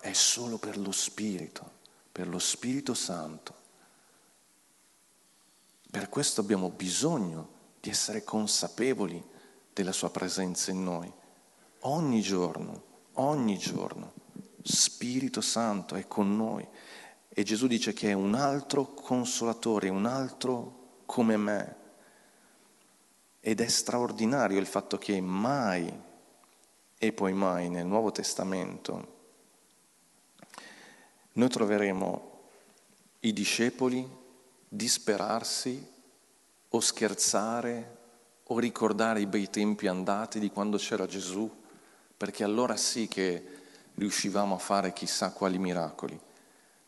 È 0.00 0.12
solo 0.12 0.58
per 0.58 0.78
lo 0.78 0.92
Spirito, 0.92 1.70
per 2.10 2.28
lo 2.28 2.38
Spirito 2.38 2.94
Santo. 2.94 3.60
Per 5.90 6.08
questo 6.08 6.40
abbiamo 6.40 6.70
bisogno 6.70 7.60
di 7.80 7.90
essere 7.90 8.24
consapevoli 8.24 9.22
della 9.72 9.92
sua 9.92 10.10
presenza 10.10 10.70
in 10.70 10.82
noi. 10.82 11.12
Ogni 11.80 12.20
giorno, 12.20 12.82
ogni 13.14 13.58
giorno, 13.58 14.12
Spirito 14.62 15.40
Santo 15.40 15.94
è 15.94 16.06
con 16.06 16.36
noi. 16.36 16.66
E 17.28 17.42
Gesù 17.42 17.66
dice 17.66 17.92
che 17.92 18.10
è 18.10 18.12
un 18.12 18.34
altro 18.34 18.92
consolatore, 18.92 19.88
un 19.88 20.06
altro 20.06 21.00
come 21.06 21.36
me, 21.36 21.76
ed 23.40 23.60
è 23.60 23.66
straordinario 23.66 24.58
il 24.58 24.66
fatto 24.66 24.98
che 24.98 25.20
mai 25.20 25.92
e 26.96 27.12
poi 27.12 27.32
mai 27.32 27.68
nel 27.68 27.86
Nuovo 27.86 28.12
Testamento 28.12 29.20
noi 31.34 31.48
troveremo 31.48 32.30
i 33.20 33.32
discepoli 33.32 34.06
disperarsi 34.68 35.90
o 36.68 36.80
scherzare 36.80 37.96
o 38.44 38.58
ricordare 38.58 39.20
i 39.20 39.26
bei 39.26 39.48
tempi 39.48 39.86
andati 39.86 40.38
di 40.38 40.50
quando 40.50 40.76
c'era 40.76 41.06
Gesù, 41.06 41.50
perché 42.16 42.44
allora 42.44 42.76
sì 42.76 43.08
che 43.08 43.60
riuscivamo 44.02 44.56
a 44.56 44.58
fare 44.58 44.92
chissà 44.92 45.32
quali 45.32 45.58
miracoli. 45.58 46.20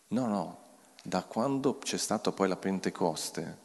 No, 0.08 0.26
no, 0.26 0.58
da 1.02 1.22
quando 1.22 1.78
c'è 1.78 1.96
stata 1.96 2.32
poi 2.32 2.48
la 2.48 2.56
Pentecoste, 2.56 3.58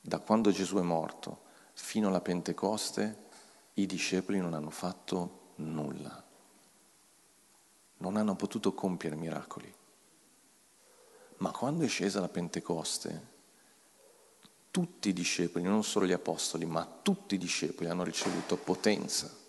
da 0.00 0.20
quando 0.20 0.50
Gesù 0.50 0.76
è 0.76 0.82
morto 0.82 1.46
fino 1.74 2.08
alla 2.08 2.20
Pentecoste, 2.20 3.26
i 3.74 3.86
discepoli 3.86 4.38
non 4.38 4.54
hanno 4.54 4.70
fatto 4.70 5.52
nulla, 5.56 6.24
non 7.98 8.16
hanno 8.16 8.36
potuto 8.36 8.72
compiere 8.72 9.16
miracoli. 9.16 9.74
Ma 11.38 11.50
quando 11.50 11.84
è 11.84 11.88
scesa 11.88 12.20
la 12.20 12.28
Pentecoste, 12.28 13.36
tutti 14.70 15.08
i 15.08 15.12
discepoli, 15.12 15.64
non 15.64 15.84
solo 15.84 16.06
gli 16.06 16.12
apostoli, 16.12 16.66
ma 16.66 16.86
tutti 17.02 17.34
i 17.34 17.38
discepoli 17.38 17.88
hanno 17.88 18.04
ricevuto 18.04 18.56
potenza. 18.56 19.46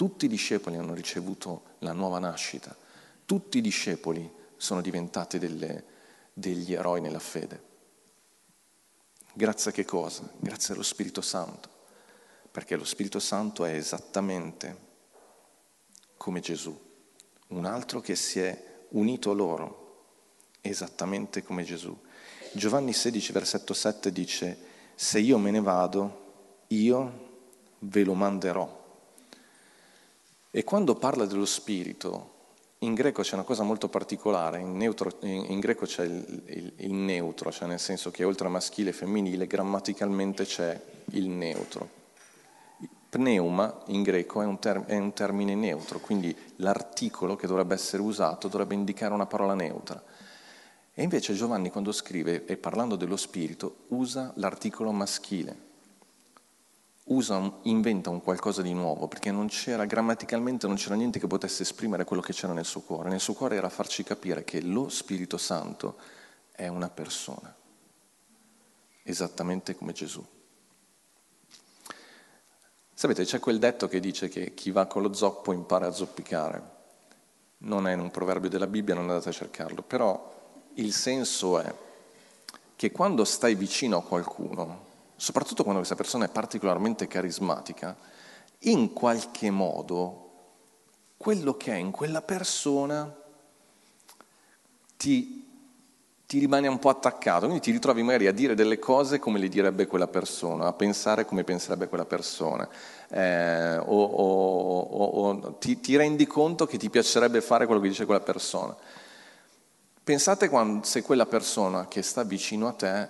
Tutti 0.00 0.24
i 0.24 0.28
discepoli 0.28 0.78
hanno 0.78 0.94
ricevuto 0.94 1.74
la 1.80 1.92
nuova 1.92 2.18
nascita. 2.18 2.74
Tutti 3.26 3.58
i 3.58 3.60
discepoli 3.60 4.32
sono 4.56 4.80
diventati 4.80 5.38
delle, 5.38 5.84
degli 6.32 6.72
eroi 6.72 7.02
nella 7.02 7.18
fede. 7.18 7.62
Grazie 9.34 9.72
a 9.72 9.74
che 9.74 9.84
cosa? 9.84 10.26
Grazie 10.38 10.72
allo 10.72 10.84
Spirito 10.84 11.20
Santo, 11.20 11.68
perché 12.50 12.76
lo 12.76 12.84
Spirito 12.84 13.18
Santo 13.18 13.66
è 13.66 13.74
esattamente 13.74 14.78
come 16.16 16.40
Gesù, 16.40 16.74
un 17.48 17.66
altro 17.66 18.00
che 18.00 18.16
si 18.16 18.40
è 18.40 18.86
unito 18.92 19.32
a 19.32 19.34
loro, 19.34 20.04
esattamente 20.62 21.42
come 21.42 21.62
Gesù. 21.62 21.94
Giovanni 22.54 22.94
16, 22.94 23.32
versetto 23.32 23.74
7 23.74 24.10
dice, 24.10 24.58
se 24.94 25.18
io 25.18 25.36
me 25.36 25.50
ne 25.50 25.60
vado, 25.60 26.64
io 26.68 27.48
ve 27.80 28.02
lo 28.02 28.14
manderò. 28.14 28.79
E 30.52 30.64
quando 30.64 30.96
parla 30.96 31.26
dello 31.26 31.46
Spirito, 31.46 32.38
in 32.78 32.94
greco 32.94 33.22
c'è 33.22 33.34
una 33.34 33.44
cosa 33.44 33.62
molto 33.62 33.88
particolare, 33.88 34.58
in, 34.58 34.76
neutro, 34.76 35.12
in, 35.20 35.44
in 35.48 35.60
greco 35.60 35.86
c'è 35.86 36.02
il, 36.02 36.42
il, 36.46 36.72
il, 36.78 36.92
neutro, 36.92 37.52
cioè 37.52 37.68
nel 37.68 37.78
senso 37.78 38.10
che 38.10 38.24
oltre 38.24 38.48
a 38.48 38.50
maschile 38.50 38.90
e 38.90 38.92
femminile 38.92 39.46
grammaticalmente 39.46 40.44
c'è 40.44 40.80
il 41.10 41.28
neutro. 41.28 41.98
Pneuma 43.10 43.82
in 43.86 44.02
greco 44.02 44.42
è 44.42 44.44
un, 44.44 44.58
ter, 44.58 44.84
è 44.86 44.96
un 44.96 45.12
termine 45.12 45.54
neutro, 45.54 46.00
quindi 46.00 46.36
l'articolo 46.56 47.36
che 47.36 47.46
dovrebbe 47.46 47.74
essere 47.74 48.02
usato 48.02 48.48
dovrebbe 48.48 48.74
indicare 48.74 49.14
una 49.14 49.26
parola 49.26 49.54
neutra. 49.54 50.02
E 50.92 51.02
invece 51.04 51.34
Giovanni 51.34 51.70
quando 51.70 51.92
scrive, 51.92 52.44
e 52.44 52.56
parlando 52.56 52.96
dello 52.96 53.16
spirito, 53.16 53.84
usa 53.88 54.32
l'articolo 54.34 54.90
maschile 54.90 55.68
usa, 57.10 57.58
inventa 57.62 58.10
un 58.10 58.22
qualcosa 58.22 58.62
di 58.62 58.72
nuovo, 58.72 59.08
perché 59.08 59.30
non 59.30 59.48
c'era, 59.48 59.84
grammaticalmente 59.84 60.66
non 60.66 60.76
c'era 60.76 60.94
niente 60.94 61.18
che 61.18 61.26
potesse 61.26 61.62
esprimere 61.62 62.04
quello 62.04 62.22
che 62.22 62.32
c'era 62.32 62.52
nel 62.52 62.64
suo 62.64 62.80
cuore. 62.80 63.08
Nel 63.08 63.20
suo 63.20 63.34
cuore 63.34 63.56
era 63.56 63.68
farci 63.68 64.02
capire 64.02 64.44
che 64.44 64.60
lo 64.60 64.88
Spirito 64.88 65.36
Santo 65.36 65.96
è 66.52 66.68
una 66.68 66.88
persona, 66.88 67.54
esattamente 69.02 69.74
come 69.74 69.92
Gesù. 69.92 70.24
Sapete, 72.92 73.24
c'è 73.24 73.38
quel 73.38 73.58
detto 73.58 73.88
che 73.88 73.98
dice 73.98 74.28
che 74.28 74.52
chi 74.54 74.70
va 74.70 74.86
con 74.86 75.02
lo 75.02 75.12
zoppo 75.14 75.52
impara 75.52 75.86
a 75.86 75.92
zoppicare. 75.92 76.78
Non 77.58 77.86
è 77.86 77.92
in 77.92 78.00
un 78.00 78.10
proverbio 78.10 78.50
della 78.50 78.66
Bibbia, 78.66 78.94
non 78.94 79.08
andate 79.08 79.30
a 79.30 79.32
cercarlo, 79.32 79.82
però 79.82 80.38
il 80.74 80.92
senso 80.92 81.58
è 81.58 81.74
che 82.76 82.92
quando 82.92 83.24
stai 83.24 83.54
vicino 83.54 83.96
a 83.96 84.02
qualcuno, 84.02 84.88
soprattutto 85.20 85.64
quando 85.64 85.80
questa 85.80 85.96
persona 85.96 86.24
è 86.24 86.30
particolarmente 86.30 87.06
carismatica, 87.06 87.94
in 88.60 88.94
qualche 88.94 89.50
modo 89.50 90.28
quello 91.18 91.58
che 91.58 91.72
è 91.72 91.76
in 91.76 91.90
quella 91.90 92.22
persona 92.22 93.14
ti, 94.96 95.46
ti, 96.26 96.38
rimane 96.38 96.68
un 96.68 96.78
po' 96.78 96.88
attaccato, 96.88 97.44
quindi 97.44 97.60
ti 97.60 97.70
ritrovi 97.70 98.02
magari 98.02 98.28
a 98.28 98.32
dire 98.32 98.54
delle 98.54 98.78
cose 98.78 99.18
come 99.18 99.38
le 99.38 99.48
direbbe 99.48 99.86
quella 99.86 100.06
persona, 100.08 100.68
a 100.68 100.72
pensare 100.72 101.26
come 101.26 101.44
penserebbe 101.44 101.88
quella 101.88 102.06
persona, 102.06 102.66
eh, 103.10 103.76
o, 103.76 104.02
o, 104.02 104.80
o, 104.80 105.04
o 105.04 105.54
ti, 105.58 105.80
ti, 105.80 105.96
rendi 105.96 106.26
conto 106.26 106.64
che 106.64 106.78
ti 106.78 106.88
piacerebbe 106.88 107.42
fare 107.42 107.66
quello 107.66 107.82
che 107.82 107.88
dice 107.88 108.06
quella 108.06 108.20
persona. 108.20 108.74
Pensate 110.02 110.48
quando, 110.48 110.86
se 110.86 111.02
quella 111.02 111.26
persona 111.26 111.88
che 111.88 112.00
sta 112.00 112.22
vicino 112.22 112.68
a 112.68 112.72
te 112.72 113.08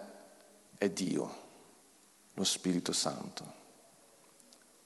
è 0.76 0.88
Dio 0.90 1.39
lo 2.40 2.44
Spirito 2.44 2.92
Santo. 2.92 3.59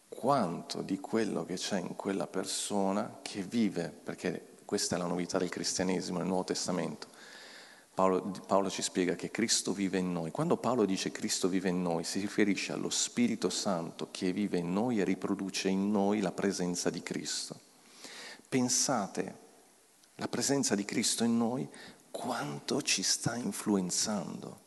Quanto 0.08 0.82
di 0.82 0.98
quello 0.98 1.44
che 1.44 1.54
c'è 1.54 1.78
in 1.78 1.94
quella 1.94 2.26
persona 2.26 3.20
che 3.22 3.42
vive, 3.42 3.90
perché 3.90 4.56
questa 4.64 4.96
è 4.96 4.98
la 4.98 5.06
novità 5.06 5.38
del 5.38 5.50
cristianesimo 5.50 6.18
nel 6.18 6.26
Nuovo 6.26 6.44
Testamento. 6.44 7.06
Paolo, 7.94 8.22
Paolo, 8.44 8.70
ci 8.70 8.82
spiega 8.82 9.14
che 9.14 9.30
Cristo 9.30 9.72
vive 9.72 9.98
in 9.98 10.12
noi. 10.12 10.32
Quando 10.32 10.56
Paolo 10.56 10.84
dice 10.84 11.12
Cristo 11.12 11.46
vive 11.46 11.68
in 11.68 11.80
noi, 11.80 12.02
si 12.02 12.18
riferisce 12.18 12.72
allo 12.72 12.90
Spirito 12.90 13.50
Santo 13.50 14.08
che 14.10 14.32
vive 14.32 14.58
in 14.58 14.72
noi 14.72 14.98
e 14.98 15.04
riproduce 15.04 15.68
in 15.68 15.92
noi 15.92 16.20
la 16.20 16.32
presenza 16.32 16.90
di 16.90 17.02
Cristo. 17.02 17.60
Pensate, 18.48 19.38
la 20.16 20.26
presenza 20.26 20.74
di 20.74 20.84
Cristo 20.84 21.22
in 21.22 21.36
noi, 21.36 21.68
quanto 22.10 22.82
ci 22.82 23.04
sta 23.04 23.36
influenzando 23.36 24.62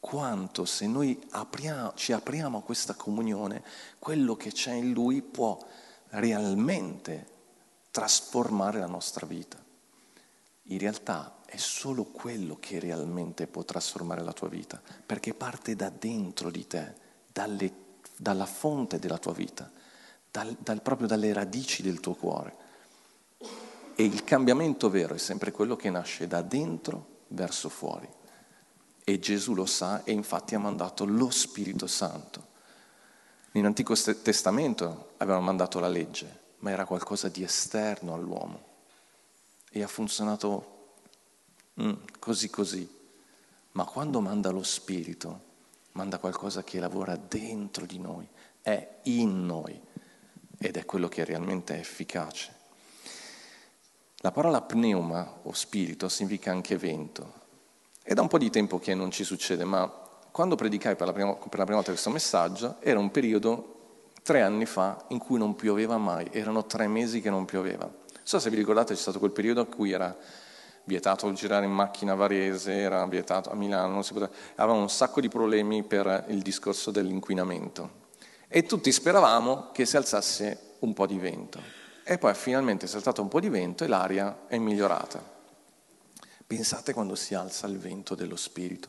quanto 0.00 0.64
se 0.64 0.86
noi 0.86 1.20
apriamo, 1.30 1.92
ci 1.94 2.12
apriamo 2.12 2.58
a 2.58 2.62
questa 2.62 2.94
comunione, 2.94 3.62
quello 3.98 4.36
che 4.36 4.52
c'è 4.52 4.72
in 4.72 4.92
Lui 4.92 5.22
può 5.22 5.58
realmente 6.10 7.26
trasformare 7.90 8.78
la 8.78 8.86
nostra 8.86 9.26
vita. 9.26 9.62
In 10.70 10.78
realtà 10.78 11.38
è 11.46 11.56
solo 11.56 12.04
quello 12.04 12.58
che 12.60 12.78
realmente 12.78 13.46
può 13.46 13.64
trasformare 13.64 14.22
la 14.22 14.32
tua 14.32 14.48
vita, 14.48 14.80
perché 15.04 15.34
parte 15.34 15.74
da 15.74 15.90
dentro 15.90 16.50
di 16.50 16.66
te, 16.66 16.94
dalle, 17.32 17.72
dalla 18.16 18.46
fonte 18.46 18.98
della 18.98 19.18
tua 19.18 19.32
vita, 19.32 19.70
dal, 20.30 20.56
dal, 20.60 20.82
proprio 20.82 21.08
dalle 21.08 21.32
radici 21.32 21.82
del 21.82 22.00
tuo 22.00 22.14
cuore. 22.14 22.66
E 23.94 24.04
il 24.04 24.22
cambiamento 24.22 24.90
vero 24.90 25.14
è 25.14 25.18
sempre 25.18 25.50
quello 25.50 25.74
che 25.74 25.90
nasce 25.90 26.28
da 26.28 26.40
dentro 26.42 27.16
verso 27.28 27.68
fuori 27.68 28.08
e 29.08 29.18
Gesù 29.18 29.54
lo 29.54 29.64
sa 29.64 30.04
e 30.04 30.12
infatti 30.12 30.54
ha 30.54 30.58
mandato 30.58 31.06
lo 31.06 31.30
Spirito 31.30 31.86
Santo. 31.86 32.46
Nell'Antico 33.52 33.94
Testamento 33.94 35.12
avevano 35.16 35.46
mandato 35.46 35.80
la 35.80 35.88
legge, 35.88 36.40
ma 36.58 36.72
era 36.72 36.84
qualcosa 36.84 37.30
di 37.30 37.42
esterno 37.42 38.12
all'uomo 38.12 38.66
e 39.70 39.82
ha 39.82 39.86
funzionato 39.86 40.96
mm, 41.80 41.92
così 42.18 42.50
così. 42.50 42.86
Ma 43.72 43.86
quando 43.86 44.20
manda 44.20 44.50
lo 44.50 44.62
Spirito, 44.62 45.40
manda 45.92 46.18
qualcosa 46.18 46.62
che 46.62 46.78
lavora 46.78 47.16
dentro 47.16 47.86
di 47.86 47.98
noi, 47.98 48.28
è 48.60 48.98
in 49.04 49.46
noi 49.46 49.80
ed 50.58 50.76
è 50.76 50.84
quello 50.84 51.08
che 51.08 51.24
realmente 51.24 51.74
è 51.74 51.78
efficace. 51.78 52.54
La 54.16 54.32
parola 54.32 54.60
pneuma 54.60 55.38
o 55.44 55.52
spirito 55.54 56.10
significa 56.10 56.50
anche 56.50 56.76
vento 56.76 57.37
è 58.08 58.14
da 58.14 58.22
un 58.22 58.28
po' 58.28 58.38
di 58.38 58.48
tempo 58.48 58.78
che 58.78 58.94
non 58.94 59.10
ci 59.10 59.22
succede, 59.22 59.64
ma 59.64 59.86
quando 60.30 60.54
predicai 60.54 60.96
per 60.96 61.08
la 61.08 61.12
prima, 61.12 61.34
per 61.34 61.58
la 61.58 61.64
prima 61.64 61.74
volta 61.74 61.90
questo 61.90 62.08
messaggio 62.08 62.76
era 62.80 62.98
un 62.98 63.10
periodo, 63.10 64.12
tre 64.22 64.40
anni 64.40 64.64
fa, 64.64 65.04
in 65.08 65.18
cui 65.18 65.36
non 65.36 65.54
pioveva 65.54 65.98
mai, 65.98 66.26
erano 66.32 66.64
tre 66.64 66.86
mesi 66.88 67.20
che 67.20 67.28
non 67.28 67.44
pioveva. 67.44 67.84
Non 67.84 68.22
so 68.22 68.38
se 68.38 68.48
vi 68.48 68.56
ricordate, 68.56 68.94
c'è 68.94 68.98
stato 68.98 69.18
quel 69.18 69.32
periodo 69.32 69.60
in 69.60 69.68
cui 69.68 69.92
era 69.92 70.16
vietato 70.84 71.30
girare 71.34 71.66
in 71.66 71.70
macchina 71.70 72.12
a 72.12 72.14
Varese, 72.14 72.72
era 72.72 73.04
vietato 73.04 73.50
a 73.50 73.54
Milano, 73.54 74.00
si 74.00 74.14
poteva, 74.14 74.32
avevamo 74.54 74.80
un 74.80 74.88
sacco 74.88 75.20
di 75.20 75.28
problemi 75.28 75.82
per 75.82 76.24
il 76.28 76.40
discorso 76.40 76.90
dell'inquinamento. 76.90 78.06
E 78.48 78.62
tutti 78.62 78.90
speravamo 78.90 79.68
che 79.70 79.84
si 79.84 79.98
alzasse 79.98 80.76
un 80.78 80.94
po' 80.94 81.04
di 81.04 81.18
vento. 81.18 81.60
E 82.04 82.16
poi 82.16 82.32
finalmente 82.32 82.86
è 82.86 82.88
saltato 82.88 83.20
un 83.20 83.28
po' 83.28 83.38
di 83.38 83.50
vento 83.50 83.84
e 83.84 83.86
l'aria 83.86 84.46
è 84.46 84.56
migliorata. 84.56 85.36
Pensate 86.48 86.94
quando 86.94 87.14
si 87.14 87.34
alza 87.34 87.66
il 87.66 87.76
vento 87.76 88.14
dello 88.14 88.34
Spirito. 88.34 88.88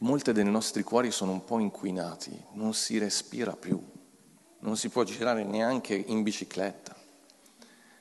Molte 0.00 0.34
dei 0.34 0.44
nostri 0.44 0.82
cuori 0.82 1.10
sono 1.10 1.32
un 1.32 1.44
po' 1.44 1.58
inquinati, 1.58 2.38
non 2.52 2.74
si 2.74 2.98
respira 2.98 3.56
più, 3.56 3.82
non 4.58 4.76
si 4.76 4.90
può 4.90 5.02
girare 5.04 5.44
neanche 5.44 5.94
in 5.94 6.22
bicicletta. 6.22 6.94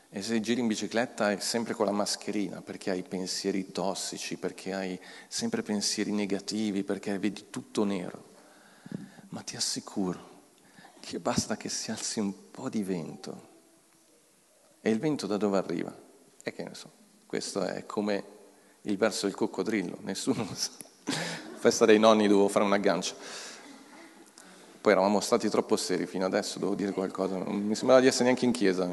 E 0.10 0.22
se 0.22 0.42
giri 0.42 0.60
in 0.60 0.68
bicicletta 0.68 1.32
è 1.32 1.40
sempre 1.40 1.76
con 1.76 1.86
la 1.86 1.94
mascherina 1.94 2.62
perché 2.62 2.90
hai 2.90 3.04
pensieri 3.04 3.72
tossici, 3.72 4.36
perché 4.36 4.74
hai 4.74 5.00
sempre 5.30 5.64
pensieri 5.64 6.12
negativi, 6.12 6.84
perché 6.84 7.18
vedi 7.18 7.50
tutto 7.50 7.86
nero. 7.86 8.34
Ma 9.30 9.42
ti 9.44 9.56
assicuro 9.56 10.42
che 11.00 11.22
basta 11.22 11.56
che 11.56 11.70
si 11.70 11.90
alzi 11.90 12.20
un 12.20 12.52
po' 12.52 12.68
di 12.68 12.84
vento. 12.84 13.48
E 14.82 14.90
il 14.90 15.00
vento 15.00 15.26
da 15.26 15.38
dove 15.38 15.58
arriva? 15.58 16.10
E 16.44 16.54
che 16.54 16.64
ne 16.64 16.74
so, 16.74 16.90
questo 17.28 17.62
è 17.62 17.86
come 17.86 18.24
il 18.82 18.98
verso 18.98 19.28
del 19.28 19.36
coccodrillo, 19.36 19.98
nessuno 20.02 20.46
lo 20.48 20.56
sa. 20.56 20.72
Festa 21.58 21.86
dei 21.86 22.00
nonni 22.00 22.28
dovevo 22.28 22.48
fare 22.48 22.66
un 22.66 22.74
aggancio. 22.74 23.16
Poi 24.82 24.92
eravamo 24.92 25.20
stati 25.20 25.48
troppo 25.50 25.76
seri 25.76 26.08
fino 26.08 26.26
adesso, 26.26 26.58
devo 26.58 26.74
dire 26.74 26.92
qualcosa, 26.92 27.38
non 27.38 27.56
mi 27.56 27.76
sembrava 27.76 28.02
di 28.02 28.08
essere 28.08 28.24
neanche 28.26 28.46
in 28.46 28.52
chiesa. 28.52 28.90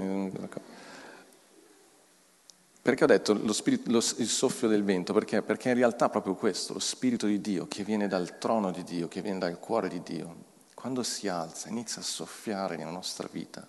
Perché 2.83 3.05
ho 3.05 3.07
detto 3.07 3.33
lo 3.33 3.55
spirito, 3.55 3.91
lo, 3.91 3.99
il 3.99 4.29
soffio 4.29 4.69
del 4.69 4.85
vento? 4.85 5.15
Perché? 5.15 5.41
Perché 5.41 5.71
in 5.71 5.77
realtà 5.77 6.07
è 6.07 6.11
proprio 6.11 6.35
questo, 6.35 6.75
lo 6.75 6.79
spirito 6.79 7.27
di 7.27 7.41
Dio 7.41 7.67
che 7.67 7.85
viene 7.85 8.07
dal 8.07 8.39
trono 8.39 8.71
di 8.71 8.85
Dio, 8.85 9.09
che 9.09 9.23
viene 9.23 9.39
dal 9.39 9.59
cuore 9.59 9.89
di 9.89 10.03
Dio, 10.03 10.35
quando 10.75 11.03
si 11.03 11.27
alza, 11.27 11.71
inizia 11.71 12.03
a 12.03 12.05
soffiare 12.05 12.77
nella 12.77 12.91
nostra 12.91 13.27
vita 13.31 13.67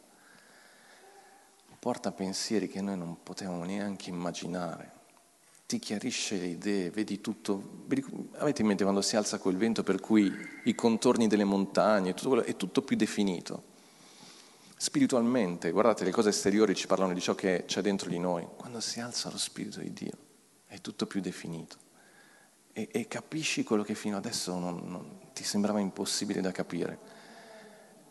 porta 1.79 2.11
pensieri 2.11 2.67
che 2.67 2.81
noi 2.81 2.97
non 2.97 3.23
potevamo 3.23 3.63
neanche 3.63 4.09
immaginare. 4.09 4.97
ti 5.65 5.77
chiarisce 5.77 6.37
le 6.37 6.47
idee, 6.47 6.89
vedi 6.89 7.21
tutto. 7.21 7.85
Avete 8.37 8.61
in 8.61 8.67
mente 8.67 8.83
quando 8.83 9.01
si 9.01 9.15
alza 9.15 9.37
quel 9.37 9.55
vento 9.55 9.83
per 9.83 9.99
cui 9.99 10.31
i 10.63 10.73
contorni 10.73 11.27
delle 11.27 11.43
montagne, 11.43 12.15
tutto 12.15 12.29
quello, 12.29 12.43
è 12.43 12.55
tutto 12.55 12.81
più 12.81 12.95
definito. 12.95 13.63
Spiritualmente, 14.75 15.69
guardate, 15.69 16.03
le 16.05 16.11
cose 16.11 16.29
esteriori 16.29 16.73
ci 16.73 16.87
parlano 16.87 17.13
di 17.13 17.21
ciò 17.21 17.35
che 17.35 17.65
c'è 17.67 17.81
dentro 17.81 18.09
di 18.09 18.17
noi. 18.17 18.47
Quando 18.55 18.79
si 18.79 18.99
alza 18.99 19.29
lo 19.29 19.37
Spirito 19.37 19.79
di 19.79 19.93
Dio 19.93 20.17
è 20.65 20.81
tutto 20.81 21.05
più 21.05 21.19
definito. 21.19 21.77
E, 22.71 22.87
e 22.91 23.07
capisci 23.07 23.63
quello 23.63 23.83
che 23.83 23.95
fino 23.95 24.17
adesso 24.17 24.57
non, 24.57 24.81
non, 24.85 25.19
ti 25.33 25.43
sembrava 25.43 25.79
impossibile 25.79 26.41
da 26.41 26.51
capire. 26.51 26.99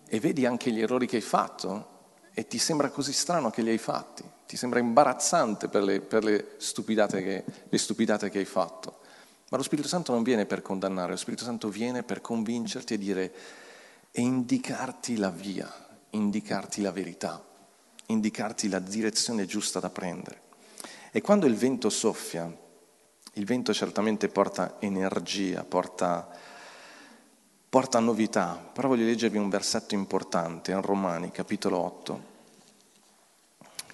E 0.07 0.21
vedi 0.21 0.45
anche 0.45 0.71
gli 0.71 0.81
errori 0.81 1.07
che 1.07 1.17
hai 1.17 1.23
fatto 1.23 1.98
e 2.35 2.47
ti 2.47 2.59
sembra 2.59 2.91
così 2.91 3.13
strano 3.13 3.51
che 3.51 3.63
li 3.63 3.71
hai 3.71 3.79
fatti, 3.79 4.25
ti 4.47 4.57
sembra 4.57 4.79
imbarazzante 4.79 5.69
per 5.69 5.83
le, 5.83 6.01
per 6.01 6.25
le, 6.25 6.55
stupidate, 6.57 7.23
che, 7.23 7.45
le 7.69 7.79
stupidate 7.79 8.31
che 8.31 8.39
hai 8.39 8.45
fatto. 8.45 9.01
Ma 9.51 9.57
lo 9.57 9.63
Spirito 9.63 9.89
Santo 9.89 10.13
non 10.13 10.23
viene 10.23 10.47
per 10.47 10.63
condannare, 10.63 11.13
lo 11.13 11.17
Spirito 11.17 11.45
Santo 11.45 11.69
viene 11.69 12.03
per 12.03 12.21
convincerti 12.21 12.95
e 12.95 12.99
dire 12.99 13.35
e 14.11 14.21
indicarti 14.21 15.17
la 15.17 15.31
via, 15.31 15.73
indicarti 16.11 16.83
la 16.83 16.93
verità, 16.93 17.45
indicarti 18.07 18.69
la 18.69 18.79
direzione 18.79 19.47
giusta 19.47 19.81
da 19.81 19.91
prendere. 19.91 20.43
E 21.11 21.21
quando 21.21 21.47
il 21.47 21.55
vento 21.55 21.89
soffia, 21.91 22.51
il 23.35 23.45
vento 23.45 23.73
certamente 23.73 24.29
porta 24.29 24.77
energia, 24.81 25.65
porta 25.65 26.29
porta 27.69 27.99
novità, 27.99 28.55
però 28.73 28.89
voglio 28.89 29.05
leggervi 29.05 29.37
un 29.37 29.49
versetto 29.49 29.95
importante 29.95 30.71
in 30.73 30.81
Romani, 30.81 31.31
capitolo 31.31 31.79
8, 31.79 32.23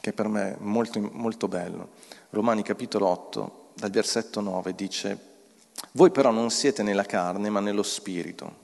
che 0.00 0.12
per 0.12 0.28
me 0.28 0.54
è 0.54 0.56
molto, 0.60 1.00
molto 1.12 1.48
bello. 1.48 1.90
Romani, 2.30 2.62
capitolo 2.62 3.06
8, 3.06 3.70
dal 3.74 3.90
versetto 3.90 4.40
9 4.40 4.74
dice, 4.74 5.32
voi 5.92 6.10
però 6.10 6.30
non 6.30 6.50
siete 6.50 6.82
nella 6.82 7.04
carne, 7.04 7.50
ma 7.50 7.60
nello 7.60 7.82
spirito. 7.82 8.62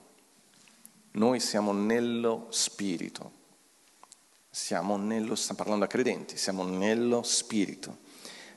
Noi 1.12 1.40
siamo 1.40 1.73
nello 1.73 2.47
spirito. 2.50 3.38
Siamo 4.49 4.97
nello, 4.97 5.35
sta 5.35 5.55
parlando 5.55 5.85
a 5.85 5.88
credenti, 5.88 6.37
siamo 6.37 6.64
nello 6.64 7.23
spirito. 7.23 7.99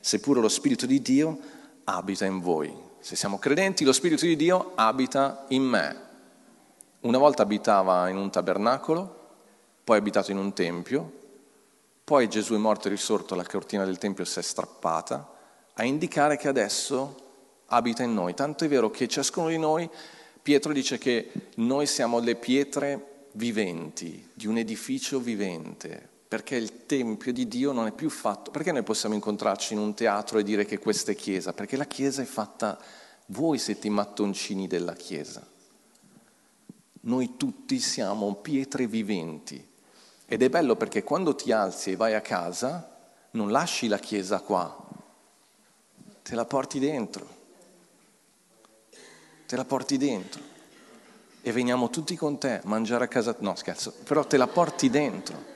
Seppure 0.00 0.40
lo 0.40 0.48
spirito 0.48 0.86
di 0.86 1.00
Dio 1.00 1.38
abita 1.84 2.24
in 2.24 2.40
voi. 2.40 2.72
Se 3.00 3.16
siamo 3.16 3.38
credenti, 3.38 3.84
lo 3.84 3.92
spirito 3.92 4.24
di 4.24 4.36
Dio 4.36 4.72
abita 4.74 5.44
in 5.48 5.62
me. 5.62 6.03
Una 7.04 7.18
volta 7.18 7.42
abitava 7.42 8.08
in 8.08 8.16
un 8.16 8.30
tabernacolo, 8.30 9.24
poi 9.84 9.98
abitato 9.98 10.30
in 10.30 10.38
un 10.38 10.54
tempio, 10.54 11.12
poi 12.02 12.30
Gesù 12.30 12.54
è 12.54 12.56
morto 12.56 12.88
e 12.88 12.92
risorto, 12.92 13.34
la 13.34 13.44
cortina 13.44 13.84
del 13.84 13.98
tempio 13.98 14.24
si 14.24 14.38
è 14.38 14.42
strappata, 14.42 15.30
a 15.74 15.84
indicare 15.84 16.38
che 16.38 16.48
adesso 16.48 17.14
abita 17.66 18.02
in 18.02 18.14
noi. 18.14 18.32
Tanto 18.32 18.64
è 18.64 18.68
vero 18.68 18.90
che 18.90 19.06
ciascuno 19.06 19.48
di 19.48 19.58
noi, 19.58 19.86
Pietro 20.40 20.72
dice 20.72 20.96
che 20.96 21.30
noi 21.56 21.84
siamo 21.84 22.20
le 22.20 22.36
pietre 22.36 23.26
viventi 23.32 24.30
di 24.32 24.46
un 24.46 24.56
edificio 24.56 25.20
vivente, 25.20 26.08
perché 26.26 26.56
il 26.56 26.86
Tempio 26.86 27.34
di 27.34 27.46
Dio 27.46 27.72
non 27.72 27.86
è 27.86 27.92
più 27.92 28.08
fatto. 28.08 28.50
Perché 28.50 28.72
noi 28.72 28.82
possiamo 28.82 29.14
incontrarci 29.14 29.74
in 29.74 29.78
un 29.78 29.92
teatro 29.92 30.38
e 30.38 30.42
dire 30.42 30.64
che 30.64 30.78
questa 30.78 31.12
è 31.12 31.14
Chiesa? 31.14 31.52
Perché 31.52 31.76
la 31.76 31.84
Chiesa 31.84 32.22
è 32.22 32.26
fatta, 32.26 32.78
voi 33.26 33.58
siete 33.58 33.88
i 33.88 33.90
mattoncini 33.90 34.66
della 34.66 34.94
Chiesa 34.94 35.52
noi 37.04 37.36
tutti 37.36 37.78
siamo 37.78 38.34
pietre 38.34 38.86
viventi. 38.86 39.72
Ed 40.26 40.42
è 40.42 40.48
bello 40.48 40.76
perché 40.76 41.02
quando 41.02 41.34
ti 41.34 41.52
alzi 41.52 41.92
e 41.92 41.96
vai 41.96 42.14
a 42.14 42.20
casa, 42.20 42.90
non 43.32 43.50
lasci 43.50 43.88
la 43.88 43.98
chiesa 43.98 44.40
qua, 44.40 44.74
te 46.22 46.34
la 46.34 46.44
porti 46.44 46.78
dentro. 46.78 47.42
Te 49.46 49.56
la 49.56 49.64
porti 49.64 49.98
dentro. 49.98 50.40
E 51.42 51.52
veniamo 51.52 51.90
tutti 51.90 52.16
con 52.16 52.38
te 52.38 52.54
a 52.54 52.60
mangiare 52.64 53.04
a 53.04 53.08
casa. 53.08 53.36
No, 53.40 53.54
scherzo, 53.54 53.92
però 54.04 54.24
te 54.24 54.38
la 54.38 54.46
porti 54.46 54.88
dentro. 54.88 55.52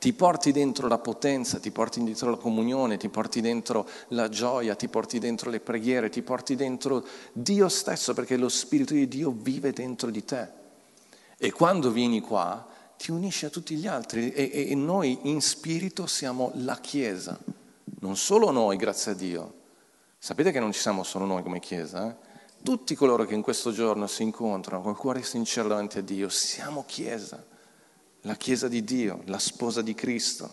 Ti 0.00 0.12
porti 0.12 0.52
dentro 0.52 0.88
la 0.88 0.98
potenza, 0.98 1.58
ti 1.58 1.70
porti 1.70 2.02
dentro 2.02 2.30
la 2.30 2.36
comunione, 2.36 2.98
ti 2.98 3.08
porti 3.08 3.40
dentro 3.40 3.88
la 4.08 4.28
gioia, 4.28 4.74
ti 4.74 4.88
porti 4.88 5.18
dentro 5.18 5.48
le 5.48 5.60
preghiere, 5.60 6.10
ti 6.10 6.20
porti 6.20 6.56
dentro 6.56 7.06
Dio 7.32 7.68
stesso 7.68 8.12
perché 8.12 8.36
lo 8.36 8.50
Spirito 8.50 8.92
di 8.92 9.08
Dio 9.08 9.30
vive 9.30 9.72
dentro 9.72 10.10
di 10.10 10.24
te. 10.24 10.62
E 11.44 11.52
quando 11.52 11.90
vieni 11.90 12.22
qua 12.22 12.66
ti 12.96 13.10
unisci 13.10 13.44
a 13.44 13.50
tutti 13.50 13.74
gli 13.76 13.86
altri 13.86 14.32
e, 14.32 14.70
e 14.70 14.74
noi 14.74 15.18
in 15.24 15.42
spirito 15.42 16.06
siamo 16.06 16.52
la 16.54 16.80
Chiesa, 16.80 17.38
non 18.00 18.16
solo 18.16 18.50
noi, 18.50 18.78
grazie 18.78 19.12
a 19.12 19.14
Dio. 19.14 19.54
Sapete 20.16 20.52
che 20.52 20.58
non 20.58 20.72
ci 20.72 20.80
siamo 20.80 21.02
solo 21.02 21.26
noi 21.26 21.42
come 21.42 21.60
Chiesa? 21.60 22.08
Eh? 22.08 22.14
Tutti 22.62 22.94
coloro 22.94 23.26
che 23.26 23.34
in 23.34 23.42
questo 23.42 23.72
giorno 23.72 24.06
si 24.06 24.22
incontrano 24.22 24.80
col 24.80 24.96
cuore 24.96 25.22
sincero 25.22 25.68
davanti 25.68 25.98
a 25.98 26.02
Dio, 26.02 26.30
siamo 26.30 26.82
Chiesa, 26.86 27.44
la 28.22 28.36
Chiesa 28.36 28.66
di 28.66 28.82
Dio, 28.82 29.20
la 29.26 29.38
sposa 29.38 29.82
di 29.82 29.92
Cristo. 29.92 30.50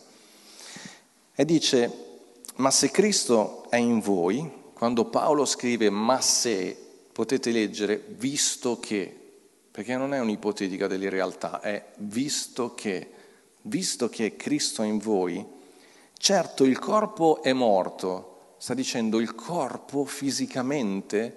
E 1.33 1.45
dice, 1.45 2.19
ma 2.55 2.69
se 2.69 2.91
Cristo 2.91 3.63
è 3.69 3.77
in 3.77 4.01
voi, 4.01 4.73
quando 4.73 5.05
Paolo 5.05 5.45
scrive 5.45 5.89
ma 5.89 6.19
se, 6.19 6.77
potete 7.13 7.51
leggere 7.51 8.03
visto 8.09 8.77
che, 8.77 9.20
perché 9.71 9.95
non 9.95 10.13
è 10.13 10.19
un'ipotetica 10.19 10.87
delle 10.87 11.09
realtà, 11.09 11.61
è 11.61 11.91
visto 11.99 12.75
che, 12.75 13.09
visto 13.63 14.09
che 14.09 14.35
Cristo 14.35 14.83
è 14.83 14.85
in 14.85 14.97
voi, 14.97 15.45
certo 16.17 16.65
il 16.65 16.77
corpo 16.77 17.41
è 17.41 17.53
morto, 17.53 18.55
sta 18.57 18.73
dicendo 18.73 19.21
il 19.21 19.33
corpo 19.33 20.03
fisicamente, 20.03 21.35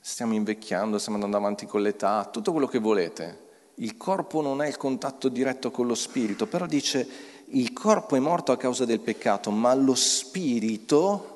stiamo 0.00 0.34
invecchiando, 0.34 0.96
stiamo 0.98 1.18
andando 1.18 1.36
avanti 1.36 1.66
con 1.66 1.82
l'età, 1.82 2.28
tutto 2.32 2.52
quello 2.52 2.68
che 2.68 2.78
volete, 2.78 3.42
il 3.76 3.96
corpo 3.96 4.40
non 4.40 4.62
è 4.62 4.68
il 4.68 4.76
contatto 4.76 5.28
diretto 5.28 5.72
con 5.72 5.88
lo 5.88 5.96
spirito, 5.96 6.46
però 6.46 6.66
dice 6.66 7.32
il 7.46 7.72
corpo 7.72 8.14
è 8.14 8.20
morto 8.20 8.52
a 8.52 8.56
causa 8.56 8.84
del 8.84 9.00
peccato, 9.00 9.50
ma 9.50 9.74
lo 9.74 9.96
spirito 9.96 11.32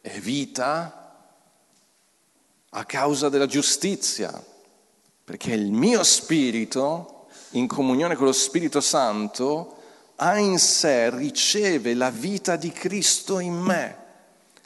è 0.00 0.18
vita 0.18 0.96
a 2.68 2.84
causa 2.84 3.28
della 3.28 3.46
giustizia 3.46 4.49
perché 5.30 5.52
il 5.52 5.70
mio 5.70 6.02
spirito, 6.02 7.26
in 7.50 7.68
comunione 7.68 8.16
con 8.16 8.26
lo 8.26 8.32
Spirito 8.32 8.80
Santo, 8.80 9.76
ha 10.16 10.36
in 10.40 10.58
sé, 10.58 11.08
riceve 11.10 11.94
la 11.94 12.10
vita 12.10 12.56
di 12.56 12.72
Cristo 12.72 13.38
in 13.38 13.54
me, 13.54 13.96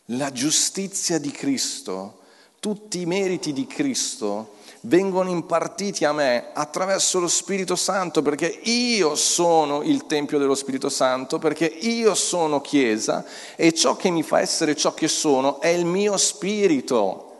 la 0.06 0.32
giustizia 0.32 1.18
di 1.18 1.30
Cristo, 1.30 2.20
tutti 2.60 3.02
i 3.02 3.04
meriti 3.04 3.52
di 3.52 3.66
Cristo 3.66 4.54
vengono 4.80 5.28
impartiti 5.28 6.06
a 6.06 6.14
me 6.14 6.46
attraverso 6.54 7.20
lo 7.20 7.28
Spirito 7.28 7.76
Santo, 7.76 8.22
perché 8.22 8.46
io 8.46 9.16
sono 9.16 9.82
il 9.82 10.06
Tempio 10.06 10.38
dello 10.38 10.54
Spirito 10.54 10.88
Santo, 10.88 11.38
perché 11.38 11.66
io 11.66 12.14
sono 12.14 12.62
Chiesa 12.62 13.22
e 13.54 13.74
ciò 13.74 13.96
che 13.96 14.08
mi 14.08 14.22
fa 14.22 14.40
essere 14.40 14.74
ciò 14.74 14.94
che 14.94 15.08
sono 15.08 15.60
è 15.60 15.68
il 15.68 15.84
mio 15.84 16.16
Spirito. 16.16 17.32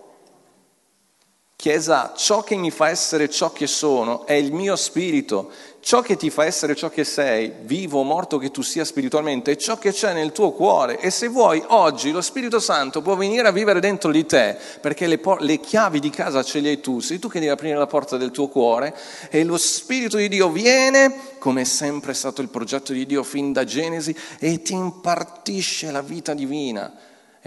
Chiesa, 1.64 2.12
ciò 2.14 2.42
che 2.42 2.56
mi 2.56 2.70
fa 2.70 2.90
essere 2.90 3.30
ciò 3.30 3.50
che 3.50 3.66
sono 3.66 4.26
è 4.26 4.34
il 4.34 4.52
mio 4.52 4.76
spirito, 4.76 5.50
ciò 5.80 6.02
che 6.02 6.14
ti 6.14 6.28
fa 6.28 6.44
essere 6.44 6.76
ciò 6.76 6.90
che 6.90 7.04
sei, 7.04 7.50
vivo 7.62 8.00
o 8.00 8.02
morto 8.02 8.36
che 8.36 8.50
tu 8.50 8.60
sia 8.60 8.84
spiritualmente, 8.84 9.52
è 9.52 9.56
ciò 9.56 9.78
che 9.78 9.90
c'è 9.90 10.12
nel 10.12 10.32
tuo 10.32 10.52
cuore. 10.52 11.00
E 11.00 11.08
se 11.08 11.28
vuoi, 11.28 11.64
oggi 11.68 12.10
lo 12.10 12.20
Spirito 12.20 12.60
Santo 12.60 13.00
può 13.00 13.16
venire 13.16 13.48
a 13.48 13.50
vivere 13.50 13.80
dentro 13.80 14.10
di 14.10 14.26
te, 14.26 14.58
perché 14.78 15.06
le, 15.06 15.16
por- 15.16 15.40
le 15.40 15.58
chiavi 15.58 16.00
di 16.00 16.10
casa 16.10 16.42
ce 16.42 16.60
le 16.60 16.68
hai 16.68 16.80
tu, 16.80 17.00
sei 17.00 17.18
tu 17.18 17.30
che 17.30 17.38
devi 17.38 17.50
aprire 17.50 17.78
la 17.78 17.86
porta 17.86 18.18
del 18.18 18.30
tuo 18.30 18.48
cuore 18.48 18.94
e 19.30 19.42
lo 19.42 19.56
Spirito 19.56 20.18
di 20.18 20.28
Dio 20.28 20.50
viene, 20.50 21.38
come 21.38 21.62
è 21.62 21.64
sempre 21.64 22.12
stato 22.12 22.42
il 22.42 22.48
progetto 22.48 22.92
di 22.92 23.06
Dio 23.06 23.22
fin 23.22 23.54
da 23.54 23.64
Genesi, 23.64 24.14
e 24.38 24.60
ti 24.60 24.74
impartisce 24.74 25.90
la 25.90 26.02
vita 26.02 26.34
divina 26.34 26.92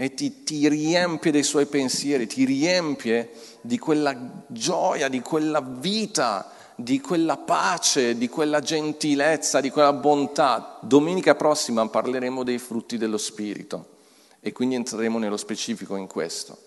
e 0.00 0.14
ti, 0.14 0.44
ti 0.44 0.68
riempie 0.68 1.32
dei 1.32 1.42
suoi 1.42 1.66
pensieri, 1.66 2.28
ti 2.28 2.44
riempie 2.44 3.32
di 3.62 3.80
quella 3.80 4.44
gioia, 4.46 5.08
di 5.08 5.18
quella 5.18 5.60
vita, 5.60 6.52
di 6.76 7.00
quella 7.00 7.36
pace, 7.36 8.16
di 8.16 8.28
quella 8.28 8.60
gentilezza, 8.60 9.60
di 9.60 9.70
quella 9.70 9.92
bontà. 9.92 10.78
Domenica 10.82 11.34
prossima 11.34 11.84
parleremo 11.88 12.44
dei 12.44 12.58
frutti 12.58 12.96
dello 12.96 13.18
Spirito 13.18 13.96
e 14.38 14.52
quindi 14.52 14.76
entreremo 14.76 15.18
nello 15.18 15.36
specifico 15.36 15.96
in 15.96 16.06
questo. 16.06 16.66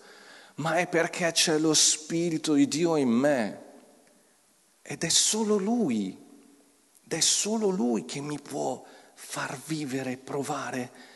Ma 0.56 0.76
è 0.76 0.88
perché 0.88 1.32
c'è 1.32 1.58
lo 1.58 1.74
Spirito 1.74 2.52
di 2.56 2.68
Dio 2.68 2.98
in 2.98 3.08
me 3.08 3.62
ed 4.82 5.06
è 5.06 5.10
solo 5.10 5.56
Lui, 5.56 6.18
ed 7.06 7.14
è 7.14 7.22
solo 7.22 7.70
Lui 7.70 8.04
che 8.04 8.20
mi 8.20 8.42
può 8.42 8.84
far 9.14 9.58
vivere, 9.68 10.18
provare 10.18 11.11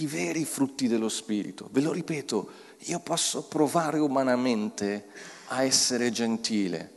i 0.00 0.06
veri 0.06 0.44
frutti 0.44 0.88
dello 0.88 1.08
Spirito. 1.08 1.68
Ve 1.70 1.80
lo 1.80 1.92
ripeto, 1.92 2.50
io 2.86 3.00
posso 3.00 3.44
provare 3.44 3.98
umanamente 3.98 5.08
a 5.48 5.62
essere 5.62 6.10
gentile, 6.10 6.92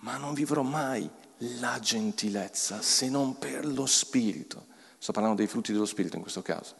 ma 0.00 0.16
non 0.16 0.34
vivrò 0.34 0.62
mai 0.62 1.08
la 1.60 1.78
gentilezza 1.80 2.80
se 2.82 3.08
non 3.08 3.38
per 3.38 3.66
lo 3.66 3.86
Spirito. 3.86 4.66
Sto 4.98 5.12
parlando 5.12 5.38
dei 5.38 5.46
frutti 5.46 5.72
dello 5.72 5.86
Spirito 5.86 6.16
in 6.16 6.22
questo 6.22 6.42
caso. 6.42 6.76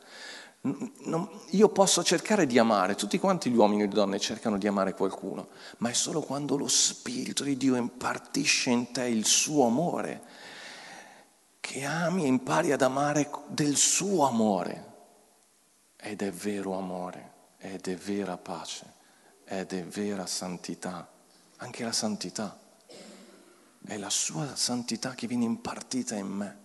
io 1.51 1.69
posso 1.69 2.03
cercare 2.03 2.47
di 2.47 2.59
amare, 2.59 2.95
tutti 2.95 3.19
quanti 3.19 3.51
gli 3.51 3.57
uomini 3.57 3.83
e 3.83 3.87
le 3.87 3.95
donne 3.95 4.19
cercano 4.19 4.59
di 4.59 4.67
amare 4.67 4.95
qualcuno, 4.95 5.49
ma 5.79 5.91
è 5.91 5.93
solo 5.93 6.21
quando 6.21 6.57
lo 6.57 6.69
Spirito 6.69 7.45
di 7.45 7.57
Dio 7.57 7.77
impartisce 7.77 8.71
in 8.71 8.91
te 8.91 9.05
il 9.05 9.25
suo 9.25 9.67
amore, 9.67 10.23
che 11.61 11.85
ami 11.85 12.25
e 12.25 12.29
impari 12.29 12.73
ad 12.73 12.83
amare 12.83 13.31
del 13.49 13.77
suo 13.77 14.27
amore. 14.27 14.95
Ed 16.07 16.23
è 16.23 16.31
vero 16.31 16.79
amore, 16.79 17.33
ed 17.59 17.89
è 17.89 17.97
vera 17.97 18.37
pace, 18.37 18.93
ed 19.45 19.73
è 19.73 19.83
vera 19.83 20.25
santità, 20.25 21.11
anche 21.57 21.83
la 21.83 21.91
santità. 21.91 22.57
È 23.85 23.97
la 23.97 24.09
sua 24.09 24.55
santità 24.55 25.15
che 25.15 25.27
viene 25.27 25.43
impartita 25.43 26.15
in 26.15 26.29
me. 26.29 26.59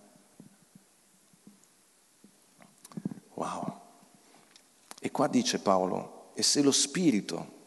Wow. 3.34 3.80
E 5.00 5.10
qua 5.10 5.26
dice 5.26 5.58
Paolo, 5.58 6.30
e 6.34 6.44
se 6.44 6.62
lo 6.62 6.70
Spirito, 6.70 7.64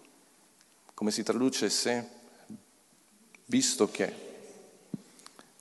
come 0.93 1.11
si 1.11 1.23
traduce 1.23 1.69
se, 1.69 2.09
visto 3.47 3.91
che 3.91 4.15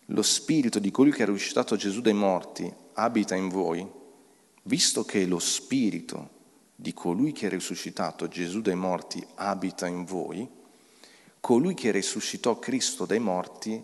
lo 0.06 0.22
Spirito 0.22 0.78
di 0.78 0.92
colui 0.92 1.10
che 1.10 1.24
ha 1.24 1.26
risuscitato 1.26 1.74
Gesù 1.74 2.00
dai 2.00 2.12
morti 2.12 2.72
abita 2.92 3.34
in 3.34 3.48
voi, 3.48 4.02
visto 4.64 5.04
che 5.04 5.26
lo 5.26 5.38
Spirito 5.38 6.30
di 6.74 6.92
colui 6.92 7.32
che 7.32 7.46
ha 7.46 7.50
risuscitato 7.50 8.28
Gesù 8.28 8.60
dai 8.60 8.74
morti 8.74 9.24
abita 9.36 9.86
in 9.86 10.04
voi, 10.04 10.48
colui 11.40 11.74
che 11.74 11.90
risuscitò 11.90 12.58
Cristo 12.58 13.06
dai 13.06 13.20
morti 13.20 13.82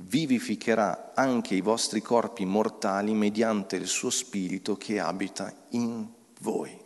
vivificherà 0.00 1.12
anche 1.14 1.54
i 1.54 1.60
vostri 1.60 2.00
corpi 2.00 2.44
mortali 2.44 3.12
mediante 3.14 3.76
il 3.76 3.86
suo 3.86 4.10
Spirito 4.10 4.76
che 4.76 5.00
abita 5.00 5.52
in 5.70 6.06
voi. 6.40 6.76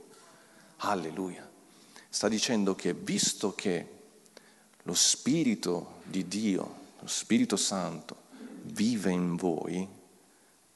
Alleluia. 0.79 1.49
Sta 2.09 2.29
dicendo 2.29 2.75
che 2.75 2.95
visto 2.95 3.55
che 3.55 3.89
lo 4.83 4.95
Spirito 4.95 6.01
di 6.05 6.27
Dio, 6.27 6.75
lo 6.99 7.07
Spirito 7.07 7.57
Santo, 7.57 8.17
vive 8.63 9.11
in 9.11 9.37
voi 9.37 9.89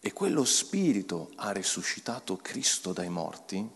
e 0.07 0.13
quello 0.13 0.45
Spirito 0.45 1.33
ha 1.35 1.51
risuscitato 1.51 2.37
Cristo 2.37 2.93
dai 2.93 3.09
morti, 3.09 3.69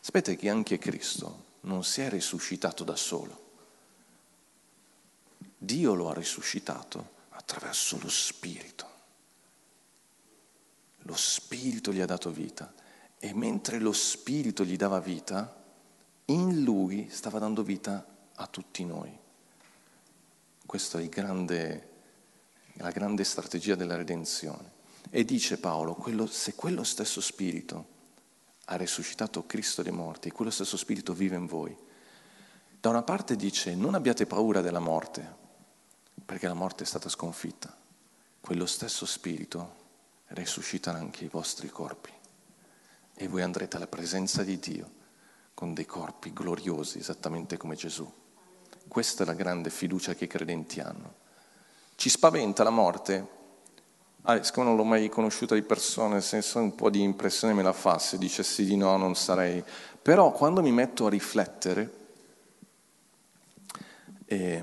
sapete 0.00 0.34
che 0.34 0.48
anche 0.48 0.78
Cristo 0.78 1.44
non 1.60 1.84
si 1.84 2.00
è 2.00 2.08
risuscitato 2.08 2.82
da 2.82 2.96
solo. 2.96 3.50
Dio 5.56 5.94
lo 5.94 6.10
ha 6.10 6.14
risuscitato 6.14 7.10
attraverso 7.28 8.00
lo 8.02 8.08
Spirito. 8.08 8.86
Lo 11.02 11.14
Spirito 11.14 11.92
gli 11.92 12.00
ha 12.00 12.06
dato 12.06 12.32
vita 12.32 12.74
e 13.16 13.32
mentre 13.32 13.78
lo 13.78 13.92
Spirito 13.92 14.64
gli 14.64 14.76
dava 14.76 14.98
vita, 14.98 15.54
in 16.24 16.64
lui 16.64 17.10
stava 17.10 17.38
dando 17.38 17.62
vita 17.62 18.04
a 18.34 18.46
tutti 18.48 18.84
noi. 18.84 19.16
Questa 20.66 20.98
è 20.98 21.08
grande, 21.08 21.90
la 22.72 22.90
grande 22.90 23.22
strategia 23.22 23.76
della 23.76 23.94
redenzione. 23.94 24.77
E 25.10 25.24
dice 25.24 25.58
Paolo, 25.58 25.94
quello, 25.94 26.26
se 26.26 26.54
quello 26.54 26.84
stesso 26.84 27.20
Spirito 27.20 27.96
ha 28.66 28.76
risuscitato 28.76 29.46
Cristo 29.46 29.82
dei 29.82 29.92
morti, 29.92 30.30
quello 30.30 30.50
stesso 30.50 30.76
Spirito 30.76 31.14
vive 31.14 31.36
in 31.36 31.46
voi. 31.46 31.76
Da 32.80 32.90
una 32.90 33.02
parte 33.02 33.34
dice, 33.34 33.74
non 33.74 33.94
abbiate 33.94 34.26
paura 34.26 34.60
della 34.60 34.80
morte, 34.80 35.36
perché 36.24 36.46
la 36.46 36.54
morte 36.54 36.84
è 36.84 36.86
stata 36.86 37.08
sconfitta. 37.08 37.74
Quello 38.40 38.66
stesso 38.66 39.06
Spirito 39.06 39.76
risusciterà 40.28 40.98
anche 40.98 41.24
i 41.24 41.28
vostri 41.28 41.68
corpi 41.68 42.12
e 43.14 43.26
voi 43.28 43.42
andrete 43.42 43.76
alla 43.76 43.86
presenza 43.86 44.42
di 44.42 44.58
Dio 44.58 44.96
con 45.54 45.74
dei 45.74 45.86
corpi 45.86 46.32
gloriosi, 46.32 46.98
esattamente 46.98 47.56
come 47.56 47.74
Gesù. 47.74 48.08
Questa 48.86 49.22
è 49.24 49.26
la 49.26 49.34
grande 49.34 49.70
fiducia 49.70 50.14
che 50.14 50.24
i 50.24 50.28
credenti 50.28 50.80
hanno. 50.80 51.14
Ci 51.96 52.10
spaventa 52.10 52.62
la 52.62 52.70
morte? 52.70 53.37
Ah, 54.22 54.42
siccome 54.42 54.66
non 54.66 54.76
l'ho 54.76 54.84
mai 54.84 55.08
conosciuta 55.08 55.54
di 55.54 55.62
persona, 55.62 56.14
nel 56.14 56.22
senso 56.22 56.58
un 56.58 56.74
po' 56.74 56.90
di 56.90 57.02
impressione 57.02 57.54
me 57.54 57.62
la 57.62 57.72
fa, 57.72 57.98
se 57.98 58.18
dicessi 58.18 58.64
di 58.64 58.76
no 58.76 58.96
non 58.96 59.14
sarei. 59.14 59.62
Però 60.02 60.32
quando 60.32 60.60
mi 60.60 60.72
metto 60.72 61.06
a 61.06 61.10
riflettere, 61.10 61.92
eh, 64.26 64.62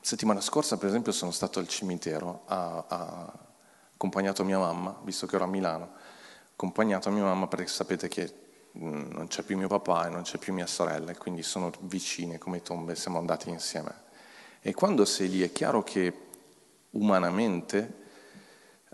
settimana 0.00 0.40
scorsa 0.40 0.78
per 0.78 0.88
esempio 0.88 1.12
sono 1.12 1.32
stato 1.32 1.58
al 1.58 1.68
cimitero, 1.68 2.44
ho 2.46 2.86
accompagnato 3.92 4.44
mia 4.44 4.58
mamma, 4.58 4.98
visto 5.02 5.26
che 5.26 5.34
ero 5.34 5.44
a 5.44 5.48
Milano, 5.48 5.90
accompagnato 6.52 7.10
mia 7.10 7.24
mamma 7.24 7.46
perché 7.46 7.66
sapete 7.66 8.08
che 8.08 8.32
mm, 8.78 9.10
non 9.10 9.26
c'è 9.26 9.42
più 9.42 9.58
mio 9.58 9.68
papà 9.68 10.06
e 10.06 10.10
non 10.10 10.22
c'è 10.22 10.38
più 10.38 10.54
mia 10.54 10.66
sorella 10.66 11.10
e 11.10 11.16
quindi 11.18 11.42
sono 11.42 11.70
vicine 11.80 12.38
come 12.38 12.62
tombe, 12.62 12.94
siamo 12.94 13.18
andati 13.18 13.50
insieme. 13.50 14.02
E 14.60 14.72
quando 14.72 15.04
sei 15.04 15.28
lì 15.28 15.42
è 15.42 15.52
chiaro 15.52 15.82
che 15.82 16.12
umanamente 16.90 18.02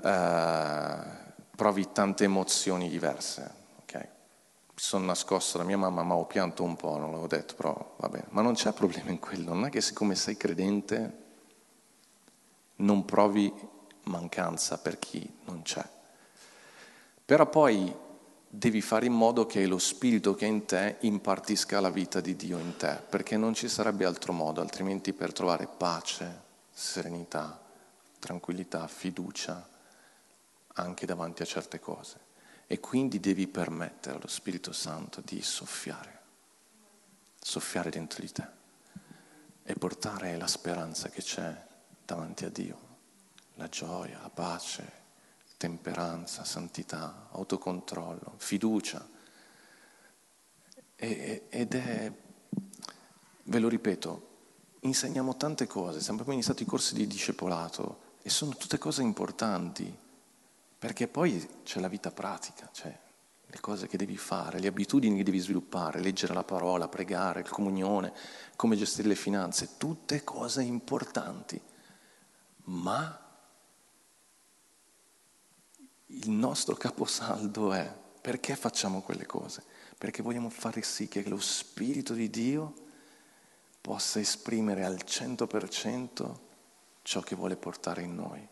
eh, 0.02 1.18
provi 1.54 1.92
tante 1.92 2.24
emozioni 2.24 2.88
diverse. 2.88 3.54
Okay? 3.82 4.02
Mi 4.02 4.74
sono 4.74 5.04
nascosto 5.04 5.58
da 5.58 5.64
mia 5.64 5.76
mamma, 5.76 6.02
ma 6.02 6.14
ho 6.14 6.24
pianto 6.24 6.62
un 6.62 6.76
po', 6.76 6.96
non 6.96 7.10
l'avevo 7.10 7.26
detto, 7.26 7.54
però 7.54 7.96
va 7.98 8.08
bene. 8.08 8.26
Ma 8.30 8.40
non 8.42 8.54
c'è 8.54 8.72
problema 8.72 9.10
in 9.10 9.18
quello, 9.18 9.52
non 9.52 9.66
è 9.66 9.70
che 9.70 9.80
siccome 9.80 10.14
sei 10.14 10.36
credente 10.36 11.18
non 12.76 13.04
provi 13.04 13.52
mancanza 14.04 14.78
per 14.78 14.98
chi 14.98 15.30
non 15.44 15.62
c'è. 15.62 15.86
Però 17.24 17.46
poi 17.46 17.94
devi 18.48 18.80
fare 18.80 19.06
in 19.06 19.12
modo 19.12 19.46
che 19.46 19.66
lo 19.66 19.78
spirito 19.78 20.34
che 20.34 20.46
è 20.46 20.48
in 20.48 20.64
te 20.64 20.96
impartisca 21.00 21.78
la 21.78 21.90
vita 21.90 22.20
di 22.20 22.34
Dio 22.34 22.58
in 22.58 22.76
te, 22.76 23.00
perché 23.08 23.36
non 23.36 23.54
ci 23.54 23.68
sarebbe 23.68 24.04
altro 24.04 24.32
modo, 24.32 24.60
altrimenti 24.60 25.12
per 25.12 25.32
trovare 25.32 25.68
pace, 25.68 26.40
serenità, 26.72 27.60
tranquillità, 28.18 28.86
fiducia 28.88 29.69
anche 30.74 31.06
davanti 31.06 31.42
a 31.42 31.46
certe 31.46 31.80
cose. 31.80 32.28
E 32.66 32.78
quindi 32.78 33.18
devi 33.18 33.48
permettere 33.48 34.16
allo 34.16 34.28
Spirito 34.28 34.72
Santo 34.72 35.20
di 35.24 35.42
soffiare, 35.42 36.20
soffiare 37.40 37.90
dentro 37.90 38.20
di 38.20 38.30
te 38.30 38.46
e 39.64 39.74
portare 39.74 40.36
la 40.36 40.46
speranza 40.46 41.08
che 41.08 41.20
c'è 41.22 41.66
davanti 42.04 42.44
a 42.44 42.48
Dio, 42.48 42.78
la 43.54 43.68
gioia, 43.68 44.20
la 44.20 44.30
pace, 44.30 44.98
temperanza, 45.56 46.44
santità, 46.44 47.28
autocontrollo, 47.32 48.34
fiducia. 48.36 49.06
E, 50.96 51.46
ed 51.48 51.74
è, 51.74 52.12
ve 53.42 53.58
lo 53.58 53.68
ripeto, 53.68 54.28
insegniamo 54.80 55.36
tante 55.36 55.66
cose, 55.66 56.00
siamo 56.00 56.16
proprio 56.16 56.36
iniziato 56.36 56.62
i 56.62 56.66
corsi 56.66 56.94
di 56.94 57.06
discepolato 57.06 58.16
e 58.22 58.30
sono 58.30 58.56
tutte 58.56 58.78
cose 58.78 59.02
importanti, 59.02 59.94
perché 60.80 61.08
poi 61.08 61.46
c'è 61.62 61.78
la 61.78 61.88
vita 61.88 62.10
pratica, 62.10 62.66
cioè 62.72 62.98
le 63.44 63.60
cose 63.60 63.86
che 63.86 63.98
devi 63.98 64.16
fare, 64.16 64.60
le 64.60 64.66
abitudini 64.66 65.18
che 65.18 65.22
devi 65.22 65.38
sviluppare, 65.38 66.00
leggere 66.00 66.32
la 66.32 66.42
parola, 66.42 66.88
pregare, 66.88 67.42
la 67.42 67.50
comunione, 67.50 68.14
come 68.56 68.76
gestire 68.76 69.08
le 69.08 69.14
finanze, 69.14 69.76
tutte 69.76 70.24
cose 70.24 70.62
importanti, 70.62 71.60
ma 72.64 73.28
il 76.06 76.30
nostro 76.30 76.74
caposaldo 76.76 77.74
è 77.74 77.94
perché 78.22 78.56
facciamo 78.56 79.02
quelle 79.02 79.26
cose? 79.26 79.62
Perché 79.98 80.22
vogliamo 80.22 80.48
fare 80.48 80.80
sì 80.80 81.08
che 81.08 81.28
lo 81.28 81.40
Spirito 81.40 82.14
di 82.14 82.30
Dio 82.30 82.72
possa 83.82 84.18
esprimere 84.18 84.82
al 84.86 84.98
100% 85.04 86.34
ciò 87.02 87.20
che 87.20 87.34
vuole 87.34 87.56
portare 87.56 88.00
in 88.00 88.14
noi. 88.14 88.48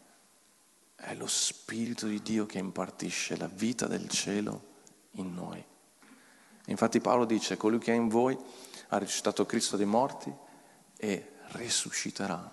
È 1.00 1.14
lo 1.14 1.28
Spirito 1.28 2.06
di 2.06 2.20
Dio 2.20 2.44
che 2.44 2.58
impartisce 2.58 3.36
la 3.36 3.46
vita 3.46 3.86
del 3.86 4.08
cielo 4.08 4.62
in 5.12 5.32
noi. 5.32 5.64
Infatti 6.66 7.00
Paolo 7.00 7.24
dice, 7.24 7.56
colui 7.56 7.78
che 7.78 7.92
è 7.92 7.96
in 7.96 8.08
voi 8.08 8.36
ha 8.88 8.98
risuscitato 8.98 9.46
Cristo 9.46 9.76
dei 9.76 9.86
morti 9.86 10.34
e 10.96 11.34
risusciterà, 11.52 12.52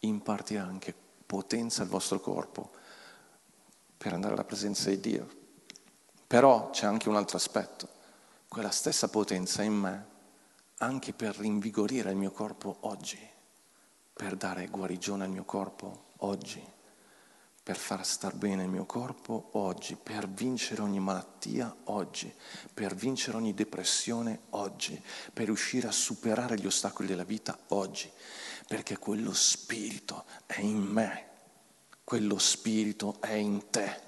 impartirà 0.00 0.64
anche 0.64 0.92
potenza 1.24 1.82
al 1.82 1.88
vostro 1.88 2.18
corpo 2.18 2.72
per 3.96 4.12
andare 4.12 4.34
alla 4.34 4.44
presenza 4.44 4.90
di 4.90 4.98
Dio. 4.98 5.28
Però 6.26 6.70
c'è 6.70 6.86
anche 6.86 7.08
un 7.08 7.16
altro 7.16 7.36
aspetto, 7.36 7.88
quella 8.48 8.70
stessa 8.70 9.08
potenza 9.08 9.62
in 9.62 9.74
me 9.74 10.06
anche 10.78 11.12
per 11.12 11.36
rinvigorire 11.36 12.10
il 12.10 12.16
mio 12.16 12.32
corpo 12.32 12.78
oggi, 12.80 13.18
per 14.12 14.34
dare 14.36 14.66
guarigione 14.66 15.24
al 15.24 15.30
mio 15.30 15.44
corpo 15.44 16.06
oggi, 16.18 16.73
per 17.64 17.76
far 17.76 18.06
star 18.06 18.34
bene 18.36 18.62
il 18.62 18.68
mio 18.68 18.84
corpo 18.84 19.48
oggi, 19.52 19.96
per 20.00 20.28
vincere 20.28 20.82
ogni 20.82 21.00
malattia 21.00 21.74
oggi, 21.84 22.32
per 22.72 22.94
vincere 22.94 23.36
ogni 23.36 23.54
depressione 23.54 24.42
oggi, 24.50 25.02
per 25.32 25.46
riuscire 25.46 25.88
a 25.88 25.92
superare 25.92 26.56
gli 26.56 26.66
ostacoli 26.66 27.08
della 27.08 27.24
vita 27.24 27.58
oggi, 27.68 28.08
perché 28.68 28.98
quello 28.98 29.32
spirito 29.32 30.24
è 30.46 30.60
in 30.60 30.78
me 30.78 31.32
quello 32.04 32.38
spirito 32.38 33.16
è 33.20 33.32
in 33.32 33.70
te, 33.70 34.00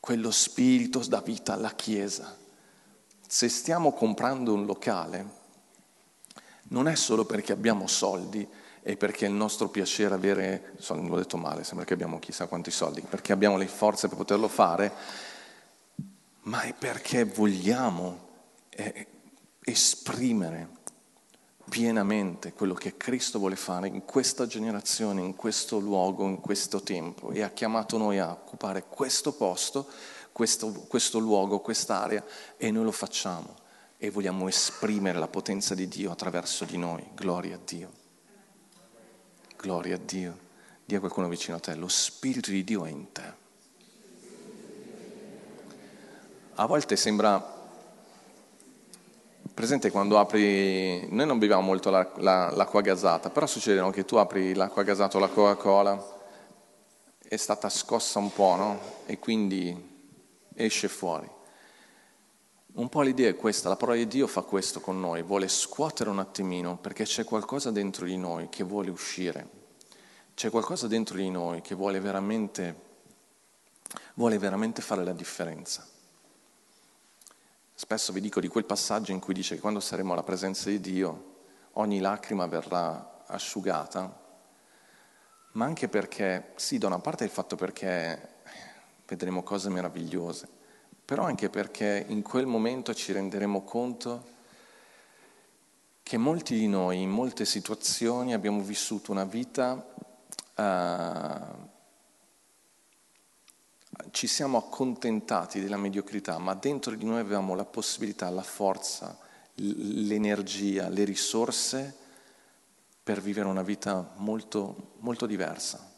quello 0.00 0.32
spirito 0.32 0.98
dà 1.06 1.20
vita 1.20 1.52
alla 1.52 1.74
Chiesa. 1.74 2.36
se 3.26 3.48
stiamo 3.48 3.92
comprando 3.92 4.52
un 4.52 4.66
locale, 4.66 5.40
non 6.64 6.88
è 6.88 6.96
solo 6.96 7.24
perché 7.24 7.52
abbiamo 7.52 7.86
soldi 7.86 8.46
e 8.82 8.96
perché 8.96 9.26
il 9.26 9.32
nostro 9.32 9.68
piacere 9.68 10.14
avere, 10.14 10.74
non 10.88 11.06
l'ho 11.06 11.16
detto 11.16 11.36
male, 11.36 11.62
sembra 11.64 11.86
che 11.86 11.94
abbiamo 11.94 12.18
chissà 12.18 12.46
quanti 12.46 12.70
soldi, 12.70 13.00
perché 13.00 13.32
abbiamo 13.32 13.56
le 13.56 13.68
forze 13.68 14.08
per 14.08 14.16
poterlo 14.16 14.48
fare, 14.48 14.92
ma 16.42 16.62
è 16.62 16.74
perché 16.74 17.24
vogliamo 17.24 18.28
eh, 18.70 19.06
esprimere 19.60 20.80
pienamente 21.68 22.52
quello 22.52 22.74
che 22.74 22.96
Cristo 22.96 23.38
vuole 23.38 23.56
fare 23.56 23.86
in 23.86 24.04
questa 24.04 24.46
generazione, 24.46 25.22
in 25.22 25.36
questo 25.36 25.78
luogo, 25.78 26.26
in 26.26 26.40
questo 26.40 26.82
tempo 26.82 27.30
e 27.30 27.42
ha 27.42 27.50
chiamato 27.50 27.96
noi 27.96 28.18
a 28.18 28.30
occupare 28.30 28.84
questo 28.88 29.32
posto, 29.32 29.86
questo, 30.32 30.72
questo 30.88 31.18
luogo, 31.18 31.60
quest'area 31.60 32.24
e 32.56 32.70
noi 32.70 32.84
lo 32.84 32.92
facciamo 32.92 33.56
e 33.96 34.10
vogliamo 34.10 34.48
esprimere 34.48 35.18
la 35.18 35.28
potenza 35.28 35.74
di 35.76 35.86
Dio 35.86 36.10
attraverso 36.10 36.64
di 36.64 36.76
noi. 36.76 37.08
Gloria 37.14 37.54
a 37.54 37.60
Dio. 37.64 38.01
Gloria 39.62 39.94
a 39.94 40.00
Dio. 40.04 40.36
Dì 40.84 40.96
a 40.96 40.98
qualcuno 40.98 41.28
vicino 41.28 41.56
a 41.56 41.60
te, 41.60 41.76
lo 41.76 41.86
Spirito 41.86 42.50
di 42.50 42.64
Dio 42.64 42.84
è 42.84 42.90
in 42.90 43.12
te. 43.12 43.40
A 46.56 46.66
volte 46.66 46.96
sembra 46.96 47.60
presente 49.54 49.92
quando 49.92 50.18
apri, 50.18 51.06
noi 51.10 51.26
non 51.26 51.38
beviamo 51.38 51.62
molto 51.62 51.90
la, 51.90 52.10
la, 52.16 52.50
l'acqua 52.50 52.80
gasata, 52.80 53.30
però 53.30 53.46
succede 53.46 53.78
no, 53.78 53.90
che 53.90 54.04
tu 54.04 54.16
apri 54.16 54.52
l'acqua 54.52 54.82
gasata 54.82 55.16
o 55.16 55.20
la 55.20 55.28
Coca-Cola, 55.28 56.20
è 57.22 57.36
stata 57.36 57.68
scossa 57.68 58.18
un 58.18 58.32
po', 58.32 58.56
no? 58.56 58.80
E 59.06 59.20
quindi 59.20 59.90
esce 60.54 60.88
fuori. 60.88 61.30
Un 62.74 62.88
po' 62.88 63.02
l'idea 63.02 63.28
è 63.28 63.36
questa, 63.36 63.68
la 63.68 63.76
parola 63.76 63.98
di 63.98 64.06
Dio 64.06 64.26
fa 64.26 64.40
questo 64.40 64.80
con 64.80 64.98
noi, 64.98 65.22
vuole 65.22 65.46
scuotere 65.46 66.08
un 66.08 66.18
attimino 66.18 66.78
perché 66.78 67.04
c'è 67.04 67.22
qualcosa 67.22 67.70
dentro 67.70 68.06
di 68.06 68.16
noi 68.16 68.48
che 68.48 68.64
vuole 68.64 68.88
uscire, 68.88 69.46
c'è 70.32 70.48
qualcosa 70.48 70.86
dentro 70.86 71.16
di 71.16 71.28
noi 71.28 71.60
che 71.60 71.74
vuole 71.74 72.00
veramente, 72.00 72.74
vuole 74.14 74.38
veramente 74.38 74.80
fare 74.80 75.04
la 75.04 75.12
differenza. 75.12 75.86
Spesso 77.74 78.10
vi 78.10 78.22
dico 78.22 78.40
di 78.40 78.48
quel 78.48 78.64
passaggio 78.64 79.12
in 79.12 79.20
cui 79.20 79.34
dice 79.34 79.56
che 79.56 79.60
quando 79.60 79.80
saremo 79.80 80.14
alla 80.14 80.22
presenza 80.22 80.70
di 80.70 80.80
Dio 80.80 81.34
ogni 81.72 82.00
lacrima 82.00 82.46
verrà 82.46 83.24
asciugata, 83.26 84.18
ma 85.52 85.64
anche 85.66 85.88
perché, 85.88 86.52
sì, 86.56 86.78
da 86.78 86.86
una 86.86 87.00
parte 87.00 87.24
il 87.24 87.30
fatto 87.30 87.54
perché 87.54 88.36
vedremo 89.06 89.42
cose 89.42 89.68
meravigliose, 89.68 90.60
però 91.04 91.24
anche 91.24 91.48
perché 91.50 92.04
in 92.08 92.22
quel 92.22 92.46
momento 92.46 92.94
ci 92.94 93.12
renderemo 93.12 93.62
conto 93.62 94.30
che 96.02 96.16
molti 96.16 96.54
di 96.54 96.68
noi 96.68 97.00
in 97.00 97.10
molte 97.10 97.44
situazioni 97.44 98.34
abbiamo 98.34 98.60
vissuto 98.60 99.12
una 99.12 99.24
vita 99.24 99.86
uh, 100.56 101.70
ci 104.10 104.26
siamo 104.26 104.58
accontentati 104.58 105.60
della 105.60 105.76
mediocrità, 105.76 106.38
ma 106.38 106.54
dentro 106.54 106.94
di 106.94 107.04
noi 107.04 107.20
avevamo 107.20 107.54
la 107.54 107.64
possibilità, 107.64 108.28
la 108.30 108.42
forza, 108.42 109.18
l'energia, 109.54 110.88
le 110.88 111.04
risorse 111.04 111.96
per 113.02 113.20
vivere 113.20 113.48
una 113.48 113.62
vita 113.62 114.12
molto, 114.16 114.94
molto 114.98 115.26
diversa, 115.26 115.90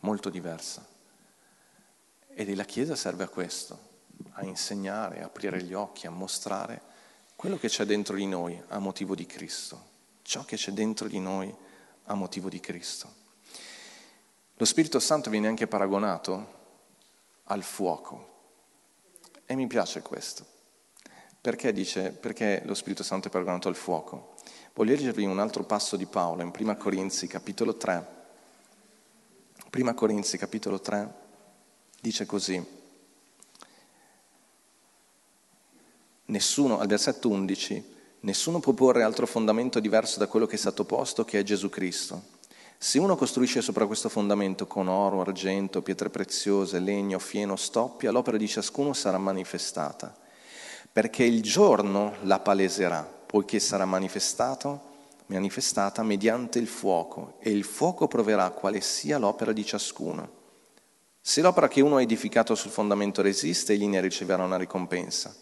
molto 0.00 0.30
diversa. 0.30 0.86
E 2.34 2.54
la 2.54 2.64
Chiesa 2.64 2.96
serve 2.96 3.24
a 3.24 3.28
questo, 3.28 3.90
a 4.42 4.48
insegnare, 4.48 5.22
a 5.22 5.26
aprire 5.26 5.62
gli 5.62 5.72
occhi, 5.72 6.06
a 6.06 6.10
mostrare 6.10 6.80
quello 7.36 7.58
che 7.58 7.68
c'è 7.68 7.84
dentro 7.84 8.14
di 8.14 8.26
noi 8.26 8.60
a 8.68 8.78
motivo 8.78 9.14
di 9.14 9.26
Cristo, 9.26 9.90
ciò 10.22 10.44
che 10.44 10.56
c'è 10.56 10.72
dentro 10.72 11.08
di 11.08 11.18
noi 11.18 11.52
a 12.04 12.14
motivo 12.14 12.48
di 12.48 12.60
Cristo. 12.60 13.20
Lo 14.56 14.64
Spirito 14.64 15.00
Santo 15.00 15.30
viene 15.30 15.48
anche 15.48 15.66
paragonato 15.66 16.60
al 17.44 17.62
fuoco. 17.62 18.30
E 19.44 19.54
mi 19.54 19.66
piace 19.66 20.02
questo. 20.02 20.46
Perché 21.40 21.72
dice, 21.72 22.12
perché 22.12 22.62
lo 22.64 22.74
Spirito 22.74 23.02
Santo 23.02 23.28
è 23.28 23.30
paragonato 23.30 23.68
al 23.68 23.74
fuoco? 23.74 24.34
Voglio 24.74 24.94
leggervi 24.94 25.24
un 25.24 25.40
altro 25.40 25.64
passo 25.64 25.96
di 25.96 26.06
Paolo 26.06 26.42
in 26.42 26.52
1 26.56 26.76
Corinzi 26.76 27.26
capitolo 27.26 27.76
3. 27.76 28.06
1 29.72 29.94
Corinzi 29.94 30.38
capitolo 30.38 30.80
3 30.80 31.14
dice 32.00 32.24
così. 32.24 32.81
Nessuno, 36.32 36.78
al 36.78 36.86
versetto 36.86 37.28
11, 37.28 37.84
nessuno 38.20 38.58
può 38.58 38.72
porre 38.72 39.02
altro 39.02 39.26
fondamento 39.26 39.80
diverso 39.80 40.18
da 40.18 40.26
quello 40.26 40.46
che 40.46 40.54
è 40.54 40.58
stato 40.58 40.86
posto, 40.86 41.26
che 41.26 41.38
è 41.38 41.42
Gesù 41.42 41.68
Cristo. 41.68 42.22
Se 42.78 42.98
uno 42.98 43.16
costruisce 43.16 43.60
sopra 43.60 43.84
questo 43.84 44.08
fondamento 44.08 44.66
con 44.66 44.88
oro, 44.88 45.20
argento, 45.20 45.82
pietre 45.82 46.08
preziose, 46.08 46.78
legno, 46.78 47.18
fieno, 47.18 47.54
stoppia, 47.56 48.10
l'opera 48.10 48.38
di 48.38 48.48
ciascuno 48.48 48.94
sarà 48.94 49.18
manifestata, 49.18 50.16
perché 50.90 51.22
il 51.22 51.42
giorno 51.42 52.14
la 52.22 52.40
paleserà, 52.40 53.02
poiché 53.02 53.60
sarà 53.60 53.84
manifestata 53.84 54.80
mediante 56.02 56.58
il 56.58 56.66
fuoco, 56.66 57.34
e 57.40 57.50
il 57.50 57.64
fuoco 57.64 58.08
proverà 58.08 58.48
quale 58.52 58.80
sia 58.80 59.18
l'opera 59.18 59.52
di 59.52 59.66
ciascuno. 59.66 60.30
Se 61.20 61.42
l'opera 61.42 61.68
che 61.68 61.82
uno 61.82 61.96
ha 61.96 62.02
edificato 62.02 62.54
sul 62.54 62.70
fondamento 62.70 63.20
resiste, 63.20 63.74
egli 63.74 63.86
ne 63.86 64.00
riceverà 64.00 64.42
una 64.42 64.56
ricompensa, 64.56 65.36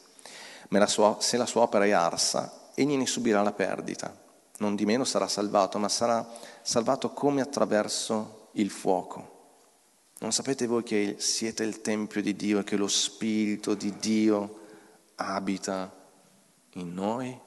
la 0.79 0.87
sua, 0.87 1.17
se 1.21 1.37
la 1.37 1.47
sua 1.47 1.63
opera 1.63 1.85
è 1.85 1.91
arsa, 1.91 2.71
egli 2.75 2.97
ne 2.97 3.07
subirà 3.07 3.43
la 3.43 3.53
perdita 3.53 4.29
non 4.61 4.77
di 4.77 4.85
meno 4.85 5.05
sarà 5.05 5.27
salvato, 5.27 5.79
ma 5.79 5.89
sarà 5.89 6.27
salvato 6.63 7.11
come 7.11 7.41
attraverso 7.41 8.49
il 8.53 8.71
fuoco. 8.71 9.39
Non 10.19 10.33
sapete 10.33 10.67
voi 10.67 10.83
che 10.83 11.17
siete 11.19 11.65
il 11.65 11.81
Tempio 11.81 12.21
di 12.21 12.37
Dio 12.37 12.59
e 12.59 12.65
che 12.65 12.77
lo 12.77 12.89
Spirito 12.89 13.75
di 13.75 13.97
Dio 13.99 14.61
abita 15.17 15.91
in 16.75 16.93
noi? 16.93 17.39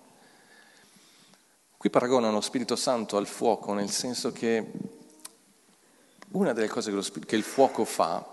Qui 1.78 1.90
paragonano 1.90 2.34
lo 2.34 2.42
Spirito 2.42 2.76
Santo 2.76 3.18
al 3.18 3.28
fuoco, 3.28 3.74
nel 3.74 3.92
senso 3.92 4.32
che 4.32 4.72
una 6.32 6.54
delle 6.54 6.68
cose 6.68 6.90
che, 6.90 6.96
lo, 6.96 7.06
che 7.26 7.36
il 7.36 7.44
fuoco 7.44 7.86
fa 7.86 8.26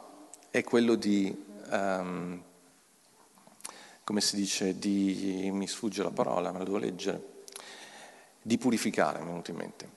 è 0.49 0.65
quello 0.65 0.95
di, 0.95 1.45
um, 1.71 2.43
come 4.11 4.23
si 4.23 4.35
dice, 4.35 4.77
di, 4.77 5.51
mi 5.53 5.69
sfugge 5.69 6.03
la 6.03 6.11
parola, 6.11 6.51
me 6.51 6.59
la 6.59 6.65
devo 6.65 6.79
leggere, 6.79 7.45
di 8.43 8.59
purificare, 8.59 9.21
mi 9.21 9.27
è 9.27 9.29
venuto 9.29 9.53
in 9.53 9.57
mente. 9.57 9.89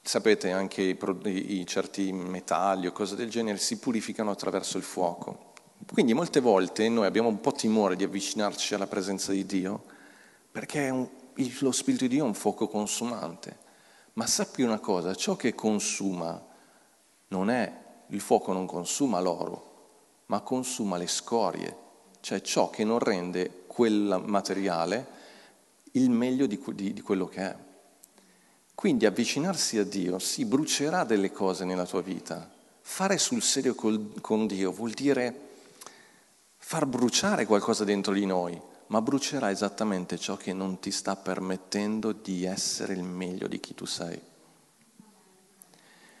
Sapete, 0.00 0.52
anche 0.52 0.80
i, 0.80 1.58
i 1.60 1.66
certi 1.66 2.10
metalli 2.12 2.86
o 2.86 2.92
cose 2.92 3.14
del 3.14 3.28
genere 3.28 3.58
si 3.58 3.78
purificano 3.78 4.30
attraverso 4.30 4.78
il 4.78 4.84
fuoco. 4.84 5.52
Quindi 5.92 6.14
molte 6.14 6.40
volte 6.40 6.88
noi 6.88 7.04
abbiamo 7.04 7.28
un 7.28 7.42
po' 7.42 7.52
timore 7.52 7.94
di 7.94 8.04
avvicinarci 8.04 8.72
alla 8.72 8.86
presenza 8.86 9.32
di 9.32 9.44
Dio 9.44 9.84
perché 10.50 10.88
un, 10.88 11.06
lo 11.60 11.72
Spirito 11.72 12.04
di 12.04 12.14
Dio 12.14 12.24
è 12.24 12.26
un 12.26 12.32
fuoco 12.32 12.68
consumante. 12.68 13.58
Ma 14.14 14.26
sappi 14.26 14.62
una 14.62 14.78
cosa, 14.78 15.14
ciò 15.14 15.36
che 15.36 15.54
consuma 15.54 16.42
non 17.28 17.50
è, 17.50 17.70
il 18.06 18.20
fuoco 18.20 18.54
non 18.54 18.64
consuma 18.64 19.20
l'oro, 19.20 20.22
ma 20.28 20.40
consuma 20.40 20.96
le 20.96 21.06
scorie, 21.06 21.86
cioè 22.20 22.40
ciò 22.40 22.70
che 22.70 22.84
non 22.84 22.98
rende 22.98 23.64
quel 23.66 24.22
materiale 24.24 25.06
il 25.92 26.10
meglio 26.10 26.46
di, 26.46 26.62
di, 26.74 26.92
di 26.92 27.00
quello 27.00 27.26
che 27.26 27.40
è. 27.40 27.56
Quindi 28.74 29.06
avvicinarsi 29.06 29.78
a 29.78 29.84
Dio 29.84 30.18
si 30.18 30.44
brucerà 30.44 31.04
delle 31.04 31.32
cose 31.32 31.64
nella 31.64 31.86
tua 31.86 32.00
vita. 32.00 32.48
Fare 32.80 33.18
sul 33.18 33.42
serio 33.42 33.74
col, 33.74 34.20
con 34.20 34.46
Dio 34.46 34.70
vuol 34.70 34.92
dire 34.92 35.46
far 36.56 36.86
bruciare 36.86 37.46
qualcosa 37.46 37.84
dentro 37.84 38.12
di 38.12 38.24
noi, 38.24 38.60
ma 38.88 39.02
brucerà 39.02 39.50
esattamente 39.50 40.18
ciò 40.18 40.36
che 40.36 40.52
non 40.52 40.78
ti 40.78 40.90
sta 40.90 41.16
permettendo 41.16 42.12
di 42.12 42.44
essere 42.44 42.92
il 42.92 43.02
meglio 43.02 43.48
di 43.48 43.58
chi 43.58 43.74
tu 43.74 43.84
sei. 43.84 44.20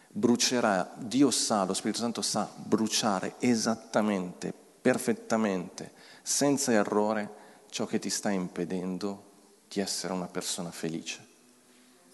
Brucerà, 0.08 0.94
Dio 0.96 1.30
sa, 1.30 1.64
lo 1.64 1.74
Spirito 1.74 2.00
Santo 2.00 2.22
sa 2.22 2.50
bruciare 2.56 3.34
esattamente, 3.38 4.52
perfettamente, 4.80 5.92
senza 6.22 6.72
errore 6.72 7.36
ciò 7.70 7.86
che 7.86 7.98
ti 7.98 8.10
sta 8.10 8.30
impedendo 8.30 9.24
di 9.68 9.80
essere 9.80 10.12
una 10.12 10.26
persona 10.26 10.70
felice, 10.70 11.26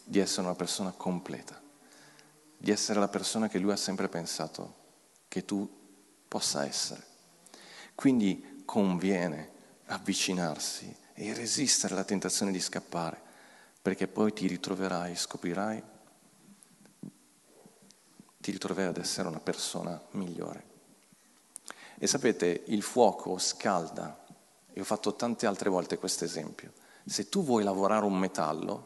di 0.04 0.18
essere 0.18 0.46
una 0.46 0.56
persona 0.56 0.90
completa, 0.90 1.60
di 2.56 2.70
essere 2.70 2.98
la 2.98 3.08
persona 3.08 3.48
che 3.48 3.58
lui 3.58 3.72
ha 3.72 3.76
sempre 3.76 4.08
pensato 4.08 4.82
che 5.28 5.44
tu 5.44 5.68
possa 6.26 6.66
essere. 6.66 7.02
Quindi 7.94 8.62
conviene 8.64 9.50
avvicinarsi 9.86 10.94
e 11.14 11.32
resistere 11.32 11.94
alla 11.94 12.04
tentazione 12.04 12.50
di 12.50 12.60
scappare, 12.60 13.20
perché 13.80 14.08
poi 14.08 14.32
ti 14.32 14.46
ritroverai, 14.46 15.14
scoprirai, 15.14 15.82
ti 18.38 18.50
ritroverai 18.50 18.90
ad 18.90 18.98
essere 18.98 19.28
una 19.28 19.40
persona 19.40 20.00
migliore. 20.12 20.73
E 22.04 22.06
sapete, 22.06 22.64
il 22.66 22.82
fuoco 22.82 23.38
scalda 23.38 24.26
E 24.74 24.78
ho 24.78 24.84
fatto 24.84 25.14
tante 25.14 25.46
altre 25.46 25.70
volte 25.70 25.96
questo 25.96 26.24
esempio. 26.24 26.74
Se 27.02 27.30
tu 27.30 27.42
vuoi 27.42 27.64
lavorare 27.64 28.04
un 28.04 28.18
metallo, 28.18 28.82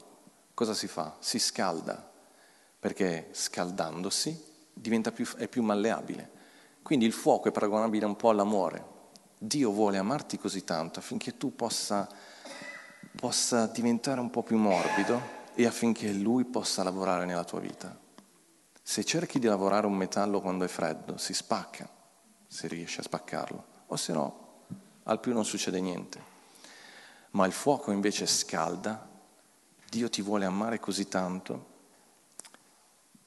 cosa 0.54 0.72
si 0.72 0.86
fa? 0.86 1.16
Si 1.18 1.40
scalda, 1.40 2.12
perché 2.78 3.30
scaldandosi 3.32 4.44
più, 5.12 5.26
è 5.36 5.48
più 5.48 5.64
malleabile. 5.64 6.30
Quindi 6.80 7.06
il 7.06 7.12
fuoco 7.12 7.48
è 7.48 7.50
paragonabile 7.50 8.04
un 8.04 8.14
po' 8.14 8.30
all'amore. 8.30 8.84
Dio 9.36 9.72
vuole 9.72 9.98
amarti 9.98 10.38
così 10.38 10.62
tanto 10.62 11.00
affinché 11.00 11.36
tu 11.36 11.56
possa, 11.56 12.08
possa 13.16 13.66
diventare 13.66 14.20
un 14.20 14.30
po' 14.30 14.44
più 14.44 14.58
morbido 14.58 15.20
e 15.56 15.66
affinché 15.66 16.12
Lui 16.12 16.44
possa 16.44 16.84
lavorare 16.84 17.24
nella 17.24 17.42
tua 17.42 17.58
vita. 17.58 17.98
Se 18.80 19.02
cerchi 19.02 19.40
di 19.40 19.48
lavorare 19.48 19.86
un 19.86 19.94
metallo 19.94 20.40
quando 20.40 20.64
è 20.64 20.68
freddo, 20.68 21.16
si 21.16 21.34
spacca, 21.34 21.96
se 22.48 22.66
riesci 22.66 23.00
a 23.00 23.04
spaccarlo, 23.04 23.64
o 23.86 23.96
se 23.96 24.12
no, 24.12 24.46
al 25.04 25.20
più 25.20 25.32
non 25.32 25.44
succede 25.44 25.80
niente. 25.80 26.36
Ma 27.30 27.46
il 27.46 27.52
fuoco 27.52 27.92
invece 27.92 28.26
scalda, 28.26 29.06
Dio 29.88 30.08
ti 30.08 30.22
vuole 30.22 30.46
amare 30.46 30.80
così 30.80 31.08
tanto 31.08 31.76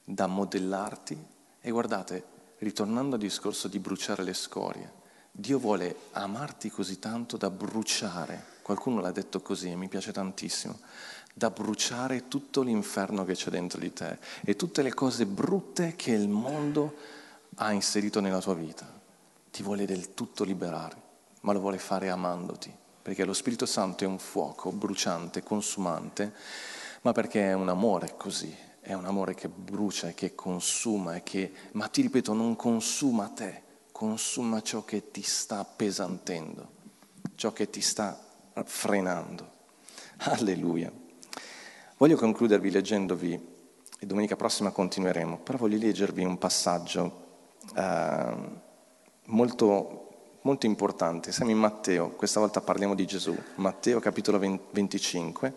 da 0.04 0.28
modellarti 0.28 1.18
e 1.62 1.72
guardate, 1.72 2.24
ritornando 2.58 3.16
al 3.16 3.22
discorso 3.22 3.68
di 3.68 3.80
bruciare 3.80 4.24
le 4.24 4.34
scorie, 4.34 5.00
Dio 5.32 5.60
vuole 5.60 5.96
amarti 6.12 6.70
così 6.70 7.00
tanto 7.00 7.38
da 7.38 7.50
bruciare, 7.50 8.60
qualcuno 8.62 9.00
l'ha 9.00 9.12
detto 9.12 9.42
così 9.42 9.70
e 9.70 9.76
mi 9.76 9.88
piace 9.88 10.12
tantissimo, 10.12 10.80
da 11.34 11.50
bruciare 11.50 12.28
tutto 12.28 12.62
l'inferno 12.62 13.24
che 13.24 13.34
c'è 13.34 13.50
dentro 13.50 13.80
di 13.80 13.94
te 13.94 14.18
e 14.44 14.56
tutte 14.56 14.82
le 14.82 14.94
cose 14.94 15.26
brutte 15.26 15.96
che 15.96 16.12
il 16.12 16.28
mondo 16.28 16.96
ha 17.56 17.72
inserito 17.72 18.20
nella 18.20 18.42
tua 18.42 18.56
vita. 18.56 19.01
Ti 19.52 19.64
vuole 19.64 19.86
del 19.86 20.14
tutto 20.14 20.46
liberare, 20.46 20.96
ma 21.42 21.52
lo 21.52 21.60
vuole 21.60 21.78
fare 21.78 22.10
amandoti, 22.10 22.74
perché 23.02 23.26
lo 23.26 23.34
Spirito 23.34 23.66
Santo 23.66 24.06
è 24.06 24.08
un 24.08 24.18
fuoco 24.18 24.72
bruciante, 24.72 25.44
consumante, 25.44 26.34
ma 27.02 27.12
perché 27.12 27.50
è 27.50 27.54
un 27.54 27.68
amore 27.68 28.16
così, 28.16 28.56
è 28.80 28.94
un 28.94 29.06
amore 29.06 29.36
che 29.36 29.50
brucia 29.50 30.08
e 30.08 30.14
che 30.14 30.36
consuma, 30.36 31.16
e 31.16 31.24
che, 31.24 31.52
ma 31.74 31.88
ti 31.90 32.02
ripeto, 32.02 32.32
non 32.34 32.56
consuma 32.56 33.28
te, 33.28 33.62
consuma 33.92 34.62
ciò 34.62 34.86
che 34.86 35.12
ti 35.12 35.22
sta 35.22 35.60
appesantendo, 35.60 36.70
ciò 37.36 37.52
che 37.52 37.70
ti 37.70 37.82
sta 37.82 38.18
frenando. 38.64 39.52
Alleluia. 40.20 40.92
Voglio 41.98 42.16
concludervi 42.16 42.72
leggendovi, 42.72 43.50
e 44.00 44.06
domenica 44.06 44.36
prossima 44.36 44.72
continueremo, 44.72 45.40
però 45.40 45.58
voglio 45.58 45.78
leggervi 45.78 46.24
un 46.24 46.38
passaggio 46.38 47.28
eh, 47.76 48.70
molto, 49.32 50.10
molto 50.42 50.66
importante. 50.66 51.32
Siamo 51.32 51.52
in 51.52 51.58
Matteo, 51.58 52.12
questa 52.12 52.40
volta 52.40 52.62
parliamo 52.62 52.96
di 52.96 53.06
Gesù, 53.06 53.36
Matteo 53.56 54.00
capitolo 54.00 54.40
25. 54.40 55.54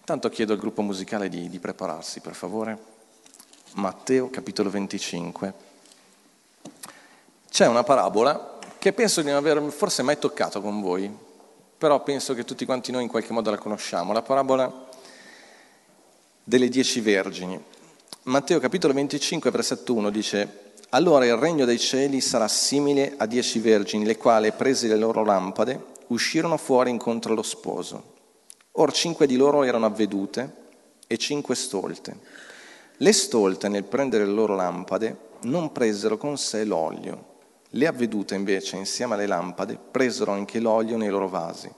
Intanto 0.00 0.28
chiedo 0.30 0.54
al 0.54 0.58
gruppo 0.58 0.82
musicale 0.82 1.28
di, 1.28 1.48
di 1.48 1.58
prepararsi, 1.58 2.20
per 2.20 2.34
favore. 2.34 2.96
Matteo 3.74 4.30
capitolo 4.30 4.70
25. 4.70 5.66
C'è 7.50 7.66
una 7.66 7.82
parabola 7.82 8.58
che 8.78 8.92
penso 8.92 9.20
di 9.20 9.28
non 9.28 9.36
aver 9.36 9.60
forse 9.70 10.02
mai 10.02 10.18
toccato 10.18 10.60
con 10.60 10.80
voi, 10.80 11.14
però 11.76 12.02
penso 12.02 12.34
che 12.34 12.44
tutti 12.44 12.64
quanti 12.64 12.92
noi 12.92 13.02
in 13.02 13.08
qualche 13.08 13.32
modo 13.32 13.50
la 13.50 13.58
conosciamo. 13.58 14.12
La 14.12 14.22
parabola 14.22 14.88
delle 16.42 16.68
dieci 16.68 17.00
vergini. 17.00 17.62
Matteo 18.22 18.58
capitolo 18.60 18.94
25, 18.94 19.50
versetto 19.50 19.94
1 19.94 20.10
dice, 20.10 20.67
Allora 20.90 21.26
il 21.26 21.36
regno 21.36 21.66
dei 21.66 21.78
cieli 21.78 22.22
sarà 22.22 22.48
simile 22.48 23.12
a 23.18 23.26
dieci 23.26 23.58
vergini, 23.58 24.06
le 24.06 24.16
quali, 24.16 24.50
prese 24.52 24.88
le 24.88 24.96
loro 24.96 25.22
lampade, 25.22 25.84
uscirono 26.06 26.56
fuori 26.56 26.88
incontro 26.88 27.32
allo 27.32 27.42
sposo. 27.42 28.14
Or 28.72 28.90
cinque 28.90 29.26
di 29.26 29.36
loro 29.36 29.64
erano 29.64 29.84
avvedute 29.84 30.54
e 31.06 31.18
cinque 31.18 31.54
stolte. 31.56 32.16
Le 32.96 33.12
stolte, 33.12 33.68
nel 33.68 33.84
prendere 33.84 34.24
le 34.24 34.32
loro 34.32 34.56
lampade, 34.56 35.16
non 35.42 35.72
presero 35.72 36.16
con 36.16 36.38
sé 36.38 36.64
l'olio. 36.64 37.36
Le 37.68 37.86
avvedute, 37.86 38.34
invece, 38.34 38.76
insieme 38.76 39.12
alle 39.12 39.26
lampade, 39.26 39.78
presero 39.90 40.32
anche 40.32 40.58
l'olio 40.58 40.96
nei 40.96 41.10
loro 41.10 41.28
vasi. 41.28 41.70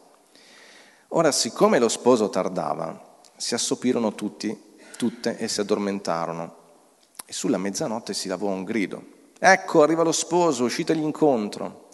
Ora, 1.08 1.32
siccome 1.32 1.80
lo 1.80 1.88
sposo 1.88 2.30
tardava, 2.30 3.18
si 3.36 3.54
assopirono 3.54 4.14
tutti, 4.14 4.76
tutte 4.96 5.36
e 5.36 5.48
si 5.48 5.60
addormentarono. 5.60 6.58
E 7.30 7.32
sulla 7.32 7.58
mezzanotte 7.58 8.12
si 8.12 8.26
lavò 8.26 8.48
un 8.48 8.64
grido. 8.64 9.04
Ecco, 9.38 9.82
arriva 9.82 10.02
lo 10.02 10.10
sposo, 10.10 10.64
uscitegli 10.64 11.00
incontro. 11.00 11.90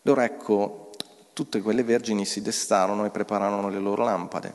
Loro 0.00 0.22
ecco, 0.22 0.92
tutte 1.34 1.60
quelle 1.60 1.82
vergini 1.82 2.24
si 2.24 2.40
destarono 2.40 3.04
e 3.04 3.10
prepararono 3.10 3.68
le 3.68 3.80
loro 3.80 4.02
lampade. 4.02 4.54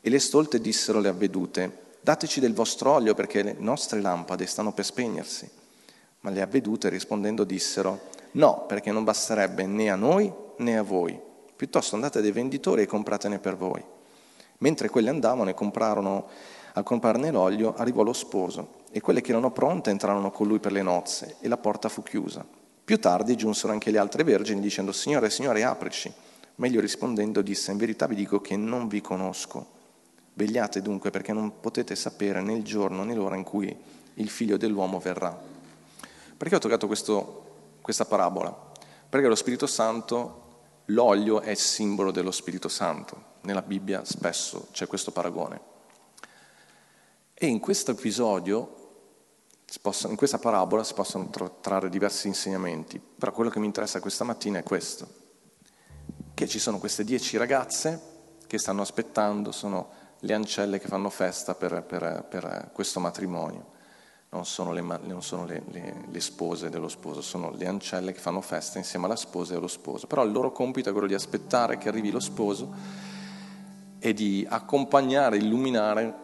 E 0.00 0.08
le 0.08 0.20
stolte 0.20 0.58
dissero 0.62 1.00
alle 1.00 1.08
avvedute, 1.08 1.96
dateci 2.00 2.40
del 2.40 2.54
vostro 2.54 2.92
olio 2.92 3.12
perché 3.12 3.42
le 3.42 3.56
nostre 3.58 4.00
lampade 4.00 4.46
stanno 4.46 4.72
per 4.72 4.86
spegnersi. 4.86 5.46
Ma 6.20 6.30
le 6.30 6.40
avvedute 6.40 6.88
rispondendo 6.88 7.44
dissero, 7.44 8.08
no, 8.30 8.64
perché 8.66 8.90
non 8.90 9.04
basterebbe 9.04 9.66
né 9.66 9.90
a 9.90 9.96
noi 9.96 10.32
né 10.56 10.78
a 10.78 10.82
voi. 10.82 11.20
Piuttosto 11.54 11.94
andate 11.94 12.22
dai 12.22 12.32
venditori 12.32 12.80
e 12.80 12.86
compratene 12.86 13.38
per 13.38 13.54
voi. 13.54 13.84
Mentre 14.60 14.88
quelle 14.88 15.10
andavano 15.10 15.50
e 15.50 15.54
comprarono, 15.54 16.26
a 16.72 16.82
comprarne 16.82 17.30
l'olio, 17.30 17.74
arrivò 17.76 18.02
lo 18.02 18.14
sposo 18.14 18.77
e 18.90 19.00
quelle 19.00 19.20
che 19.20 19.30
erano 19.30 19.50
pronte 19.50 19.90
entrarono 19.90 20.30
con 20.30 20.46
lui 20.46 20.58
per 20.58 20.72
le 20.72 20.82
nozze 20.82 21.36
e 21.40 21.48
la 21.48 21.56
porta 21.56 21.88
fu 21.88 22.02
chiusa. 22.02 22.44
Più 22.84 22.98
tardi 22.98 23.36
giunsero 23.36 23.72
anche 23.72 23.90
le 23.90 23.98
altre 23.98 24.24
vergini 24.24 24.60
dicendo 24.60 24.92
Signore, 24.92 25.28
Signore, 25.28 25.62
aprici. 25.62 26.10
Meglio 26.56 26.80
rispondendo 26.80 27.42
disse, 27.42 27.70
in 27.70 27.76
verità 27.76 28.06
vi 28.06 28.14
dico 28.14 28.40
che 28.40 28.56
non 28.56 28.88
vi 28.88 29.00
conosco. 29.00 29.76
Vegliate 30.32 30.80
dunque 30.80 31.10
perché 31.10 31.32
non 31.32 31.60
potete 31.60 31.94
sapere 31.94 32.40
né 32.40 32.54
il 32.54 32.64
giorno 32.64 33.04
né 33.04 33.14
l'ora 33.14 33.36
in 33.36 33.44
cui 33.44 33.76
il 34.14 34.28
figlio 34.30 34.56
dell'uomo 34.56 34.98
verrà. 34.98 35.38
Perché 36.36 36.54
ho 36.54 36.58
toccato 36.58 36.86
questo, 36.86 37.44
questa 37.82 38.06
parabola? 38.06 38.56
Perché 39.08 39.26
lo 39.26 39.34
Spirito 39.34 39.66
Santo, 39.66 40.46
l'olio 40.86 41.40
è 41.40 41.54
simbolo 41.54 42.10
dello 42.10 42.30
Spirito 42.30 42.68
Santo. 42.68 43.36
Nella 43.42 43.62
Bibbia 43.62 44.04
spesso 44.04 44.68
c'è 44.72 44.86
questo 44.86 45.10
paragone. 45.10 45.60
E 47.34 47.46
in 47.46 47.60
questo 47.60 47.90
episodio 47.90 48.77
Possono, 49.82 50.12
in 50.12 50.18
questa 50.18 50.38
parabola 50.38 50.82
si 50.82 50.94
possono 50.94 51.30
trarre 51.60 51.90
diversi 51.90 52.26
insegnamenti, 52.26 52.98
però 52.98 53.32
quello 53.32 53.50
che 53.50 53.58
mi 53.58 53.66
interessa 53.66 54.00
questa 54.00 54.24
mattina 54.24 54.58
è 54.58 54.62
questo, 54.62 55.06
che 56.32 56.48
ci 56.48 56.58
sono 56.58 56.78
queste 56.78 57.04
dieci 57.04 57.36
ragazze 57.36 58.16
che 58.46 58.58
stanno 58.58 58.80
aspettando, 58.80 59.52
sono 59.52 59.90
le 60.20 60.32
ancelle 60.32 60.80
che 60.80 60.88
fanno 60.88 61.10
festa 61.10 61.54
per, 61.54 61.82
per, 61.82 62.24
per 62.28 62.70
questo 62.72 62.98
matrimonio, 62.98 63.76
non 64.30 64.46
sono, 64.46 64.72
le, 64.72 64.80
non 64.80 65.22
sono 65.22 65.44
le, 65.44 65.62
le, 65.68 66.04
le, 66.10 66.20
spose 66.20 66.70
dello 66.70 66.88
sposo, 66.88 67.20
sono 67.20 67.50
le 67.50 67.66
ancelle 67.66 68.12
che 68.12 68.20
fanno 68.20 68.40
festa 68.40 68.78
insieme 68.78 69.04
alla 69.04 69.16
sposa 69.16 69.52
e 69.52 69.56
allo 69.58 69.68
sposo, 69.68 70.06
però 70.06 70.24
il 70.24 70.32
loro 70.32 70.50
compito 70.50 70.88
è 70.88 70.92
quello 70.92 71.06
di 71.06 71.14
aspettare 71.14 71.76
che 71.76 71.88
arrivi 71.88 72.10
lo 72.10 72.20
sposo 72.20 72.72
e 73.98 74.14
di 74.14 74.46
accompagnare, 74.48 75.36
illuminare 75.36 76.14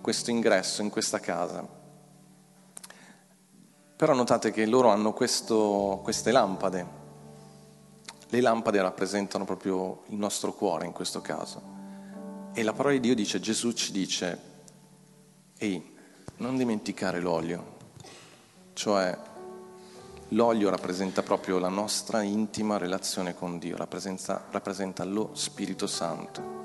questo 0.00 0.30
ingresso 0.30 0.80
in 0.80 0.88
questa 0.88 1.20
casa 1.20 1.82
però 3.96 4.12
notate 4.12 4.50
che 4.50 4.66
loro 4.66 4.88
hanno 4.88 5.12
questo, 5.12 6.00
queste 6.02 6.32
lampade. 6.32 7.02
Le 8.28 8.40
lampade 8.40 8.82
rappresentano 8.82 9.44
proprio 9.44 10.02
il 10.08 10.16
nostro 10.16 10.52
cuore 10.52 10.86
in 10.86 10.92
questo 10.92 11.20
caso. 11.20 11.62
E 12.52 12.62
la 12.62 12.72
parola 12.72 12.94
di 12.94 13.00
Dio 13.00 13.14
dice, 13.14 13.38
Gesù 13.38 13.72
ci 13.72 13.92
dice, 13.92 14.38
ehi, 15.58 15.96
non 16.38 16.56
dimenticare 16.56 17.20
l'olio. 17.20 17.72
Cioè, 18.72 19.16
l'olio 20.28 20.70
rappresenta 20.70 21.22
proprio 21.22 21.58
la 21.58 21.68
nostra 21.68 22.22
intima 22.22 22.78
relazione 22.78 23.34
con 23.34 23.58
Dio, 23.58 23.76
rappresenta, 23.76 24.46
rappresenta 24.50 25.04
lo 25.04 25.30
Spirito 25.34 25.86
Santo. 25.86 26.62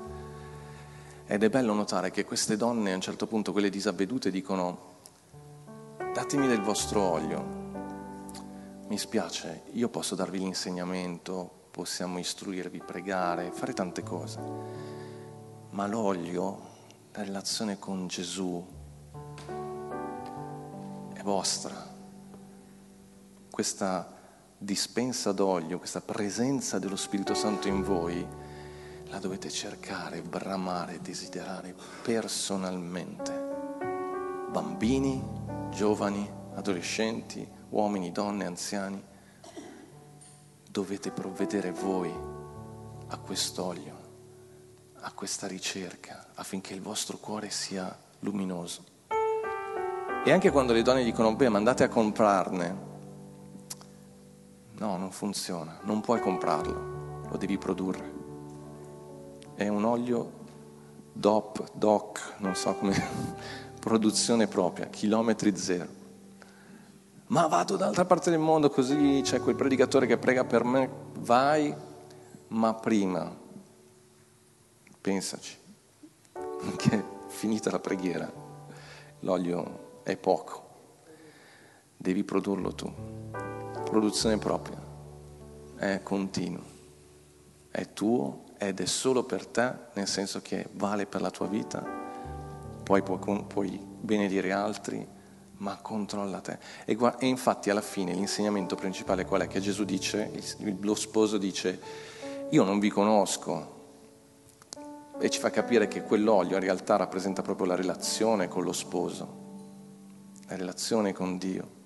Ed 1.26 1.44
è 1.44 1.48
bello 1.48 1.74
notare 1.74 2.10
che 2.10 2.24
queste 2.24 2.56
donne 2.56 2.90
a 2.90 2.96
un 2.96 3.00
certo 3.00 3.28
punto, 3.28 3.52
quelle 3.52 3.70
disavvedute, 3.70 4.32
dicono 4.32 4.89
datemi 6.12 6.48
del 6.48 6.60
vostro 6.60 7.00
olio. 7.02 7.58
Mi 8.88 8.98
spiace, 8.98 9.62
io 9.72 9.88
posso 9.88 10.16
darvi 10.16 10.38
l'insegnamento, 10.38 11.68
possiamo 11.70 12.18
istruirvi, 12.18 12.82
pregare, 12.84 13.52
fare 13.52 13.72
tante 13.72 14.02
cose, 14.02 14.40
ma 15.70 15.86
l'olio, 15.86 16.68
la 17.12 17.22
relazione 17.22 17.78
con 17.78 18.08
Gesù 18.08 18.64
è 21.12 21.22
vostra. 21.22 21.88
Questa 23.48 24.16
dispensa 24.58 25.30
d'olio, 25.30 25.78
questa 25.78 26.00
presenza 26.00 26.80
dello 26.80 26.96
Spirito 26.96 27.34
Santo 27.34 27.68
in 27.68 27.84
voi, 27.84 28.26
la 29.04 29.18
dovete 29.18 29.48
cercare, 29.48 30.22
bramare, 30.22 31.00
desiderare 31.00 31.72
personalmente. 32.02 33.48
Bambini, 34.50 35.39
giovani, 35.70 36.28
adolescenti, 36.54 37.48
uomini, 37.70 38.12
donne, 38.12 38.44
anziani, 38.44 39.02
dovete 40.70 41.10
provvedere 41.10 41.72
voi 41.72 42.12
a 43.08 43.16
quest'olio, 43.18 43.98
a 45.00 45.12
questa 45.12 45.46
ricerca, 45.46 46.28
affinché 46.34 46.74
il 46.74 46.82
vostro 46.82 47.18
cuore 47.18 47.50
sia 47.50 47.96
luminoso. 48.20 48.84
E 50.24 50.30
anche 50.30 50.50
quando 50.50 50.72
le 50.72 50.82
donne 50.82 51.02
dicono, 51.02 51.34
beh, 51.34 51.48
ma 51.48 51.56
andate 51.56 51.82
a 51.82 51.88
comprarne, 51.88 52.88
no, 54.72 54.96
non 54.96 55.10
funziona, 55.10 55.78
non 55.82 56.00
puoi 56.00 56.20
comprarlo, 56.20 57.22
lo 57.28 57.36
devi 57.36 57.58
produrre. 57.58 58.18
È 59.54 59.66
un 59.66 59.84
olio 59.84 60.38
DOP, 61.12 61.70
DOC, 61.74 62.34
non 62.38 62.54
so 62.54 62.74
come, 62.74 62.94
produzione 63.80 64.46
propria, 64.46 64.86
chilometri 64.86 65.56
zero. 65.56 65.98
Ma 67.26 67.46
vado 67.46 67.76
dall'altra 67.76 68.04
parte 68.04 68.30
del 68.30 68.38
mondo 68.38 68.70
così 68.70 69.20
c'è 69.24 69.40
quel 69.40 69.56
predicatore 69.56 70.06
che 70.06 70.18
prega 70.18 70.44
per 70.44 70.64
me, 70.64 70.88
vai, 71.18 71.74
ma 72.48 72.74
prima 72.74 73.36
pensaci 75.00 75.56
che 76.76 77.04
finita 77.28 77.70
la 77.70 77.78
preghiera 77.78 78.30
l'olio 79.20 80.00
è 80.02 80.16
poco, 80.16 80.68
devi 81.96 82.24
produrlo 82.24 82.74
tu, 82.74 82.92
produzione 83.84 84.38
propria, 84.38 84.80
è 85.76 86.00
continuo, 86.02 86.62
è 87.70 87.92
tuo 87.92 88.44
ed 88.58 88.80
è 88.80 88.86
solo 88.86 89.24
per 89.24 89.46
te, 89.46 89.72
nel 89.94 90.08
senso 90.08 90.40
che 90.42 90.68
vale 90.72 91.06
per 91.06 91.20
la 91.20 91.30
tua 91.30 91.46
vita, 91.46 92.09
poi 92.98 93.02
puoi, 93.02 93.44
puoi 93.44 93.78
benedire 93.78 94.50
altri, 94.50 95.06
ma 95.58 95.76
controlla 95.76 96.40
te. 96.40 96.58
E, 96.84 96.98
e, 97.18 97.26
infatti 97.26 97.70
alla 97.70 97.80
fine 97.80 98.12
l'insegnamento 98.12 98.74
principale 98.74 99.24
qual 99.24 99.42
è? 99.42 99.46
Che 99.46 99.60
Gesù 99.60 99.84
dice, 99.84 100.30
lo 100.80 100.96
sposo 100.96 101.38
dice, 101.38 101.80
io 102.50 102.64
non 102.64 102.80
vi 102.80 102.88
conosco, 102.88 103.78
e 105.20 105.30
ci 105.30 105.38
fa 105.38 105.50
capire 105.50 105.86
che 105.86 106.02
quell'olio 106.02 106.56
in 106.56 106.62
realtà 106.62 106.96
rappresenta 106.96 107.42
proprio 107.42 107.66
la 107.66 107.76
relazione 107.76 108.48
con 108.48 108.64
lo 108.64 108.72
sposo, 108.72 109.38
la 110.48 110.56
relazione 110.56 111.12
con 111.12 111.38
Dio. 111.38 111.78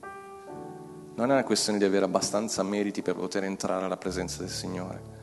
Non 1.16 1.30
è 1.30 1.32
una 1.32 1.44
questione 1.44 1.78
di 1.78 1.84
avere 1.84 2.06
abbastanza 2.06 2.62
meriti 2.62 3.02
per 3.02 3.14
poter 3.14 3.44
entrare 3.44 3.84
alla 3.84 3.96
presenza 3.96 4.38
del 4.38 4.50
Signore 4.50 5.14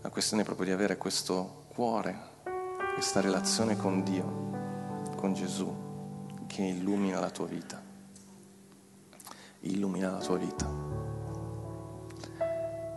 la 0.00 0.10
questione 0.10 0.42
è 0.42 0.44
proprio 0.44 0.66
di 0.66 0.72
avere 0.72 0.96
questo 0.96 1.64
cuore, 1.74 2.16
questa 2.94 3.20
relazione 3.20 3.76
con 3.76 4.04
Dio, 4.04 4.57
con 5.18 5.34
Gesù, 5.34 5.74
che 6.46 6.62
illumina 6.62 7.18
la 7.18 7.30
tua 7.30 7.46
vita. 7.46 7.82
Illumina 9.62 10.12
la 10.12 10.18
tua 10.18 10.36
vita. 10.36 10.66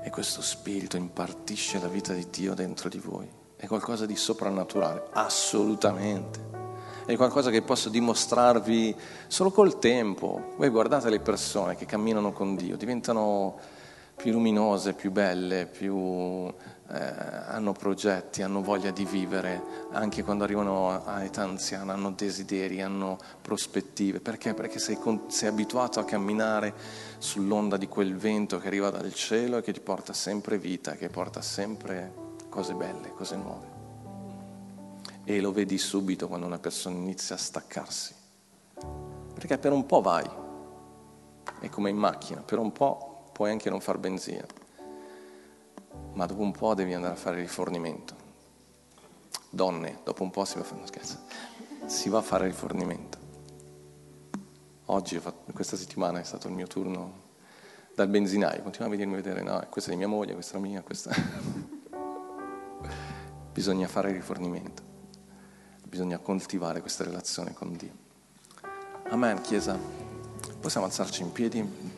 E 0.03 0.09
questo 0.11 0.43
spirito 0.43 0.97
impartisce 0.97 1.79
la 1.79 1.87
vita 1.87 2.13
di 2.13 2.27
Dio 2.29 2.53
dentro 2.53 2.89
di 2.89 2.99
voi. 2.99 3.27
È 3.55 3.65
qualcosa 3.65 4.05
di 4.05 4.15
soprannaturale, 4.15 5.07
assolutamente. 5.13 6.49
È 7.05 7.15
qualcosa 7.15 7.49
che 7.49 7.63
posso 7.63 7.89
dimostrarvi 7.89 8.95
solo 9.25 9.49
col 9.49 9.79
tempo. 9.79 10.53
Voi 10.57 10.69
guardate 10.69 11.09
le 11.09 11.19
persone 11.19 11.75
che 11.75 11.85
camminano 11.85 12.31
con 12.31 12.55
Dio, 12.55 12.77
diventano 12.77 13.57
più 14.15 14.31
luminose, 14.31 14.93
più 14.93 15.11
belle, 15.11 15.65
più 15.65 16.53
eh, 16.93 16.97
hanno 17.47 17.71
progetti, 17.71 18.41
hanno 18.41 18.61
voglia 18.61 18.91
di 18.91 19.05
vivere, 19.05 19.87
anche 19.91 20.23
quando 20.23 20.43
arrivano 20.43 20.89
a 20.89 21.23
età 21.23 21.43
anziana, 21.43 21.93
hanno 21.93 22.11
desideri, 22.11 22.81
hanno 22.81 23.17
prospettive. 23.41 24.19
Perché? 24.19 24.53
Perché 24.53 24.77
sei, 24.77 24.97
sei 25.27 25.47
abituato 25.47 26.01
a 26.01 26.03
camminare 26.03 26.73
sull'onda 27.17 27.77
di 27.77 27.87
quel 27.87 28.17
vento 28.17 28.59
che 28.59 28.67
arriva 28.67 28.89
dal 28.89 29.13
cielo 29.13 29.57
e 29.57 29.61
che 29.61 29.71
ti 29.71 29.79
porta 29.79 30.11
sempre 30.11 30.57
vita, 30.57 30.93
che 30.95 31.07
porta 31.07 31.41
sempre 31.41 32.13
cose 32.49 32.73
belle, 32.73 33.13
cose 33.13 33.35
nuove. 33.37 33.79
E 35.23 35.39
lo 35.39 35.53
vedi 35.53 35.77
subito 35.77 36.27
quando 36.27 36.45
una 36.45 36.59
persona 36.59 36.97
inizia 36.97 37.35
a 37.35 37.37
staccarsi. 37.37 38.13
Perché 39.33 39.57
per 39.57 39.71
un 39.71 39.85
po' 39.85 40.01
vai, 40.01 40.29
è 41.61 41.69
come 41.69 41.89
in 41.89 41.97
macchina, 41.97 42.41
per 42.41 42.59
un 42.59 42.73
po' 42.73 43.29
puoi 43.31 43.51
anche 43.51 43.69
non 43.69 43.79
far 43.79 43.97
benzina 43.97 44.60
ma 46.13 46.25
dopo 46.25 46.41
un 46.41 46.51
po' 46.51 46.73
devi 46.73 46.93
andare 46.93 47.13
a 47.13 47.17
fare 47.17 47.39
rifornimento. 47.39 48.15
Donne, 49.49 49.99
dopo 50.03 50.23
un 50.23 50.31
po' 50.31 50.45
si 50.45 50.55
va 50.55 50.61
a 50.61 50.63
fare, 50.63 50.81
scherzo, 50.85 51.19
si 51.85 52.09
va 52.09 52.19
a 52.19 52.21
fare 52.21 52.45
rifornimento. 52.45 53.17
Oggi, 54.85 55.21
questa 55.53 55.77
settimana 55.77 56.19
è 56.19 56.23
stato 56.23 56.47
il 56.47 56.53
mio 56.53 56.67
turno 56.67 57.29
dal 57.95 58.07
benzinaio, 58.07 58.61
continua 58.61 58.87
a 58.87 58.91
venirmi 58.91 59.13
a 59.13 59.17
vedere, 59.17 59.41
no, 59.41 59.65
questa 59.69 59.91
è 59.91 59.93
di 59.93 59.99
mia 59.99 60.07
moglie, 60.07 60.33
questa 60.33 60.57
è 60.57 60.59
mia, 60.61 60.81
questa... 60.81 61.11
bisogna 63.51 63.87
fare 63.87 64.11
rifornimento, 64.11 64.81
bisogna 65.87 66.17
coltivare 66.17 66.81
questa 66.81 67.03
relazione 67.03 67.53
con 67.53 67.75
Dio. 67.75 68.09
Amen, 69.09 69.41
Chiesa. 69.41 69.77
Possiamo 70.59 70.85
alzarci 70.85 71.21
in 71.21 71.31
piedi? 71.31 71.90